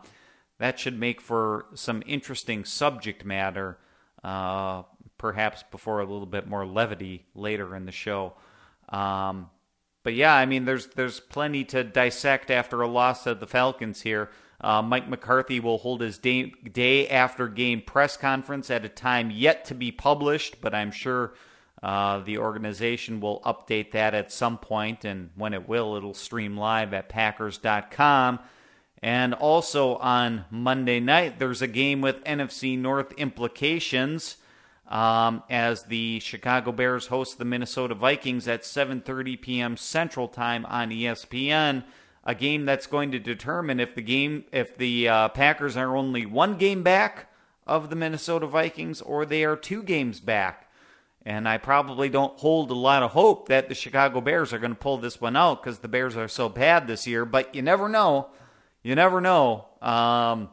That 0.59 0.79
should 0.79 0.97
make 0.99 1.21
for 1.21 1.65
some 1.73 2.03
interesting 2.05 2.63
subject 2.65 3.25
matter. 3.25 3.77
Uh, 4.23 4.83
perhaps 5.17 5.63
before 5.69 5.99
a 5.99 6.05
little 6.05 6.25
bit 6.25 6.47
more 6.47 6.65
levity 6.65 7.25
later 7.35 7.75
in 7.75 7.85
the 7.85 7.91
show. 7.91 8.33
Um, 8.89 9.49
but 10.03 10.15
yeah, 10.15 10.33
I 10.33 10.45
mean, 10.45 10.65
there's 10.65 10.87
there's 10.87 11.19
plenty 11.19 11.63
to 11.65 11.83
dissect 11.83 12.49
after 12.49 12.81
a 12.81 12.87
loss 12.87 13.27
of 13.27 13.39
the 13.39 13.47
Falcons 13.47 14.01
here. 14.01 14.29
Uh, 14.61 14.81
Mike 14.81 15.07
McCarthy 15.07 15.59
will 15.59 15.77
hold 15.77 16.01
his 16.01 16.17
day, 16.17 16.53
day 16.71 17.07
after 17.07 17.47
game 17.47 17.81
press 17.81 18.17
conference 18.17 18.69
at 18.69 18.83
a 18.83 18.89
time 18.89 19.31
yet 19.31 19.65
to 19.65 19.75
be 19.75 19.91
published, 19.91 20.59
but 20.59 20.75
I'm 20.75 20.91
sure 20.91 21.33
uh, 21.81 22.19
the 22.19 22.37
organization 22.37 23.21
will 23.21 23.39
update 23.41 23.91
that 23.91 24.13
at 24.13 24.31
some 24.31 24.57
point, 24.57 25.05
and 25.05 25.29
when 25.35 25.53
it 25.53 25.67
will, 25.67 25.95
it'll 25.95 26.13
stream 26.13 26.57
live 26.57 26.93
at 26.93 27.07
Packers.com. 27.07 28.39
And 29.01 29.33
also 29.33 29.95
on 29.95 30.43
Monday 30.51 30.99
night, 30.99 31.39
there's 31.39 31.61
a 31.61 31.67
game 31.67 32.01
with 32.01 32.21
NFC 32.25 32.77
North 32.77 33.13
implications 33.13 34.35
um, 34.89 35.43
as 35.49 35.83
the 35.83 36.19
Chicago 36.19 36.73
Bears 36.73 37.07
host 37.07 37.37
the 37.37 37.45
Minnesota 37.45 37.95
Vikings 37.95 38.47
at 38.47 38.63
7:30 38.63 39.39
p.m. 39.39 39.77
Central 39.77 40.27
Time 40.27 40.65
on 40.65 40.89
ESPN. 40.89 41.85
A 42.29 42.35
game 42.35 42.65
that's 42.65 42.85
going 42.85 43.11
to 43.11 43.19
determine 43.19 43.79
if 43.79 43.95
the 43.95 44.03
game, 44.03 44.43
if 44.51 44.77
the 44.77 45.09
uh, 45.09 45.29
Packers 45.29 45.75
are 45.75 45.97
only 45.97 46.27
one 46.27 46.57
game 46.57 46.83
back 46.83 47.31
of 47.65 47.89
the 47.89 47.95
Minnesota 47.95 48.45
Vikings 48.45 49.01
or 49.01 49.25
they 49.25 49.43
are 49.43 49.55
two 49.55 49.81
games 49.81 50.19
back. 50.19 50.69
And 51.25 51.49
I 51.49 51.57
probably 51.57 52.07
don't 52.07 52.37
hold 52.37 52.69
a 52.69 52.75
lot 52.75 53.01
of 53.01 53.11
hope 53.11 53.47
that 53.47 53.67
the 53.67 53.73
Chicago 53.73 54.21
Bears 54.21 54.53
are 54.53 54.59
going 54.59 54.73
to 54.73 54.79
pull 54.79 54.99
this 54.99 55.19
one 55.19 55.35
out 55.35 55.63
because 55.63 55.79
the 55.79 55.87
Bears 55.87 56.15
are 56.15 56.27
so 56.27 56.49
bad 56.49 56.85
this 56.85 57.07
year. 57.07 57.25
But 57.25 57.55
you 57.55 57.63
never 57.63 57.89
know. 57.89 58.27
You 58.83 58.93
never 58.93 59.21
know. 59.21 59.65
Um, 59.81 60.49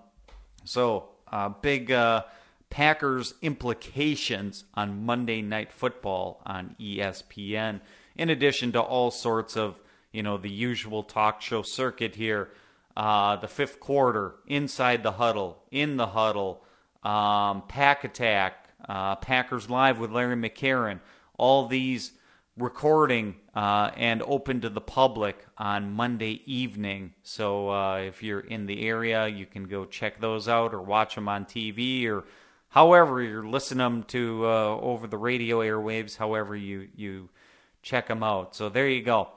so, 0.65 1.11
uh, 1.31 1.51
big. 1.51 1.93
Uh, 1.93 2.23
Packers 2.71 3.35
implications 3.43 4.65
on 4.75 5.05
Monday 5.05 5.41
Night 5.41 5.73
Football 5.73 6.43
on 6.45 6.75
ESPN, 6.81 7.81
in 8.17 8.29
addition 8.29 8.73
to 8.73 8.81
all 8.81 9.11
sorts 9.11 9.57
of, 9.57 9.77
you 10.17 10.23
know, 10.23 10.39
the 10.39 10.51
usual 10.51 11.03
talk 11.03 11.43
show 11.43 11.61
circuit 11.61 12.15
here. 12.15 12.49
Uh, 12.97 13.37
the 13.37 13.47
fifth 13.47 13.79
quarter, 13.79 14.37
inside 14.47 15.03
the 15.03 15.13
huddle, 15.13 15.63
in 15.71 15.99
the 15.99 16.07
huddle, 16.07 16.65
um, 17.03 17.63
Pack 17.69 18.05
Attack, 18.05 18.71
uh, 18.89 19.17
Packers 19.17 19.69
Live 19.69 19.99
with 19.99 20.11
Larry 20.11 20.35
McCarren, 20.35 21.01
all 21.37 21.67
these 21.67 22.13
recording 22.57 23.35
uh, 23.55 23.91
and 23.99 24.23
open 24.23 24.63
to 24.63 24.71
the 24.71 24.81
public 24.81 25.45
on 25.59 25.93
Monday 25.93 26.41
evening. 26.47 27.13
So 27.23 27.69
uh, 27.69 27.99
if 27.99 28.23
you're 28.23 28.41
in 28.41 28.65
the 28.65 28.89
area, 28.89 29.29
you 29.29 29.45
can 29.45 29.65
go 29.65 29.85
check 29.85 30.19
those 30.19 30.49
out 30.49 30.73
or 30.73 30.81
watch 30.81 31.17
them 31.17 31.29
on 31.29 31.45
TV 31.45 32.09
or 32.09 32.25
however 32.69 33.23
you're 33.23 33.47
listening 33.47 34.05
to 34.05 34.47
uh, 34.47 34.79
over 34.81 35.07
the 35.07 35.19
radio 35.19 35.59
airwaves, 35.59 36.17
however 36.17 36.57
you 36.57 36.89
you 36.97 37.29
check 37.83 38.09
them 38.09 38.23
out. 38.23 38.57
So 38.57 38.71
there 38.71 38.89
you 38.89 39.03
go. 39.03 39.29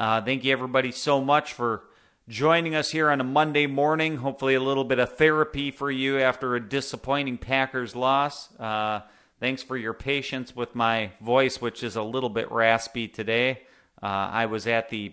Uh, 0.00 0.18
thank 0.22 0.44
you 0.44 0.50
everybody 0.50 0.90
so 0.90 1.20
much 1.20 1.52
for 1.52 1.84
joining 2.26 2.74
us 2.74 2.90
here 2.90 3.10
on 3.10 3.20
a 3.20 3.24
Monday 3.24 3.66
morning. 3.66 4.16
Hopefully 4.16 4.54
a 4.54 4.60
little 4.60 4.82
bit 4.82 4.98
of 4.98 5.18
therapy 5.18 5.70
for 5.70 5.90
you 5.90 6.18
after 6.18 6.56
a 6.56 6.68
disappointing 6.68 7.36
Packers 7.36 7.94
loss. 7.94 8.48
Uh, 8.58 9.02
thanks 9.40 9.62
for 9.62 9.76
your 9.76 9.92
patience 9.92 10.56
with 10.56 10.74
my 10.74 11.10
voice, 11.20 11.60
which 11.60 11.82
is 11.82 11.96
a 11.96 12.02
little 12.02 12.30
bit 12.30 12.50
raspy 12.50 13.08
today. 13.08 13.60
Uh, 14.02 14.06
I 14.32 14.46
was 14.46 14.66
at 14.66 14.88
the 14.88 15.12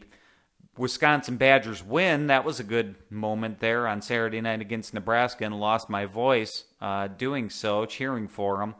Wisconsin 0.77 1.35
Badgers 1.35 1.83
win. 1.83 2.27
That 2.27 2.45
was 2.45 2.61
a 2.61 2.63
good 2.63 2.95
moment 3.09 3.59
there 3.59 3.89
on 3.89 4.01
Saturday 4.01 4.39
night 4.39 4.61
against 4.61 4.93
Nebraska 4.93 5.43
and 5.43 5.59
lost 5.59 5.89
my 5.89 6.05
voice 6.05 6.63
uh, 6.79 7.09
doing 7.09 7.49
so, 7.49 7.85
cheering 7.85 8.29
for 8.29 8.59
them. 8.59 8.75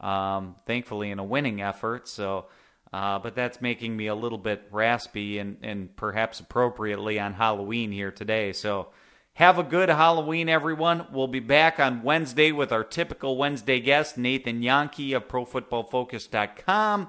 Um, 0.00 0.56
thankfully, 0.66 1.12
in 1.12 1.20
a 1.20 1.24
winning 1.24 1.62
effort. 1.62 2.08
So, 2.08 2.46
uh, 2.92 3.18
but 3.18 3.34
that's 3.34 3.60
making 3.60 3.96
me 3.96 4.06
a 4.06 4.14
little 4.14 4.38
bit 4.38 4.68
raspy 4.70 5.38
and, 5.38 5.56
and 5.62 5.94
perhaps 5.96 6.40
appropriately 6.40 7.18
on 7.18 7.34
Halloween 7.34 7.92
here 7.92 8.10
today. 8.10 8.52
So, 8.52 8.88
have 9.34 9.58
a 9.58 9.62
good 9.62 9.88
Halloween, 9.88 10.50
everyone. 10.50 11.06
We'll 11.10 11.26
be 11.26 11.40
back 11.40 11.80
on 11.80 12.02
Wednesday 12.02 12.52
with 12.52 12.70
our 12.70 12.84
typical 12.84 13.38
Wednesday 13.38 13.80
guest, 13.80 14.18
Nathan 14.18 14.60
Jahnke 14.60 15.16
of 15.16 15.26
ProFootballFocus.com. 15.26 17.08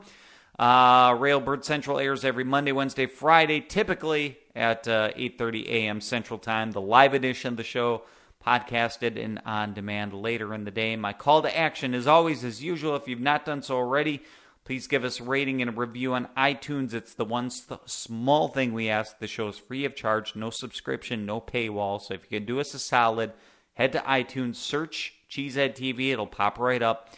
Uh, 0.57 1.11
Railbird 1.15 1.65
Central 1.65 1.99
airs 1.99 2.23
every 2.23 2.45
Monday, 2.45 2.71
Wednesday, 2.71 3.07
Friday, 3.07 3.59
typically 3.59 4.37
at 4.55 4.87
uh, 4.87 5.09
8:30 5.17 5.67
a.m. 5.67 5.99
Central 5.99 6.39
Time. 6.39 6.71
The 6.71 6.79
live 6.79 7.13
edition 7.13 7.49
of 7.49 7.57
the 7.57 7.63
show 7.63 8.03
podcasted 8.45 9.21
and 9.21 9.41
on 9.45 9.73
demand 9.73 10.13
later 10.13 10.53
in 10.53 10.63
the 10.63 10.71
day. 10.71 10.95
My 10.95 11.11
call 11.11 11.41
to 11.41 11.57
action 11.57 11.93
is 11.93 12.07
always 12.07 12.43
as 12.43 12.63
usual. 12.63 12.95
If 12.95 13.07
you've 13.07 13.19
not 13.19 13.45
done 13.45 13.61
so 13.61 13.75
already, 13.75 14.21
please 14.65 14.87
give 14.87 15.03
us 15.03 15.19
a 15.19 15.23
rating 15.23 15.61
and 15.61 15.69
a 15.69 15.73
review 15.73 16.13
on 16.13 16.29
iTunes. 16.37 16.93
It's 16.93 17.13
the 17.13 17.25
one 17.25 17.49
st- 17.49 17.89
small 17.89 18.47
thing 18.47 18.73
we 18.73 18.89
ask. 18.89 19.19
The 19.19 19.27
show 19.27 19.47
is 19.49 19.57
free 19.57 19.85
of 19.85 19.95
charge, 19.95 20.35
no 20.35 20.49
subscription, 20.49 21.25
no 21.25 21.41
paywall. 21.41 22.01
So 22.01 22.13
if 22.13 22.23
you 22.23 22.39
can 22.39 22.45
do 22.45 22.59
us 22.59 22.73
a 22.73 22.79
solid, 22.79 23.33
head 23.73 23.91
to 23.93 23.99
iTunes, 23.99 24.55
search 24.55 25.13
Cheesehead 25.29 25.75
TV. 25.75 26.11
It'll 26.11 26.27
pop 26.27 26.59
right 26.59 26.81
up. 26.81 27.09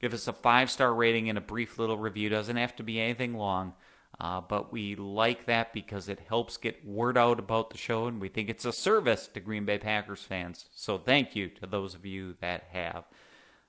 Give 0.00 0.14
us 0.14 0.28
a 0.28 0.32
five 0.32 0.70
star 0.70 0.94
rating 0.94 1.28
and 1.28 1.38
a 1.38 1.42
brief 1.42 1.78
little 1.78 1.98
review. 1.98 2.28
Doesn't 2.28 2.56
have 2.56 2.76
to 2.76 2.82
be 2.82 3.00
anything 3.00 3.34
long. 3.34 3.74
Uh, 4.18 4.40
but 4.40 4.72
we 4.72 4.94
like 4.96 5.44
that 5.44 5.74
because 5.74 6.08
it 6.08 6.20
helps 6.28 6.56
get 6.56 6.86
word 6.86 7.18
out 7.18 7.38
about 7.38 7.68
the 7.68 7.76
show, 7.76 8.06
and 8.06 8.18
we 8.18 8.28
think 8.28 8.48
it's 8.48 8.64
a 8.64 8.72
service 8.72 9.28
to 9.28 9.40
Green 9.40 9.66
Bay 9.66 9.76
Packers 9.76 10.22
fans. 10.22 10.66
So 10.74 10.96
thank 10.96 11.36
you 11.36 11.48
to 11.48 11.66
those 11.66 11.94
of 11.94 12.06
you 12.06 12.34
that 12.40 12.64
have. 12.72 13.04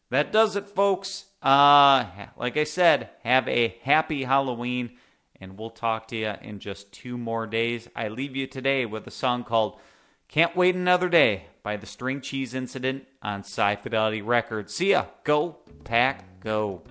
that 0.10 0.32
does 0.32 0.56
it, 0.56 0.70
folks. 0.70 1.26
Uh, 1.48 2.28
like 2.36 2.58
I 2.58 2.66
said, 2.66 3.10
have 3.24 3.48
a 3.48 3.78
happy 3.84 4.26
Halloween, 4.26 4.98
and 5.40 5.58
we'll 5.58 5.70
talk 5.70 6.10
to 6.10 6.18
you 6.18 6.34
in 6.42 6.60
just 6.60 6.92
two 6.92 7.18
more 7.18 7.48
days. 7.48 7.88
I 7.96 8.10
leave 8.10 8.36
you 8.36 8.48
today 8.48 8.86
with 8.86 9.08
a 9.08 9.12
song 9.12 9.46
called 9.46 9.80
Can't 10.28 10.58
Wait 10.58 10.76
Another 10.76 11.08
Day 11.08 11.46
by 11.64 11.78
the 11.78 11.86
String 11.86 12.20
Cheese 12.20 12.54
Incident 12.54 13.06
on 13.22 13.46
Sci 13.46 13.78
Fidelity 13.78 14.22
Records. 14.22 14.76
See 14.76 14.90
ya. 14.90 15.06
Go, 15.24 15.60
pack, 15.86 16.42
go. 16.42 16.82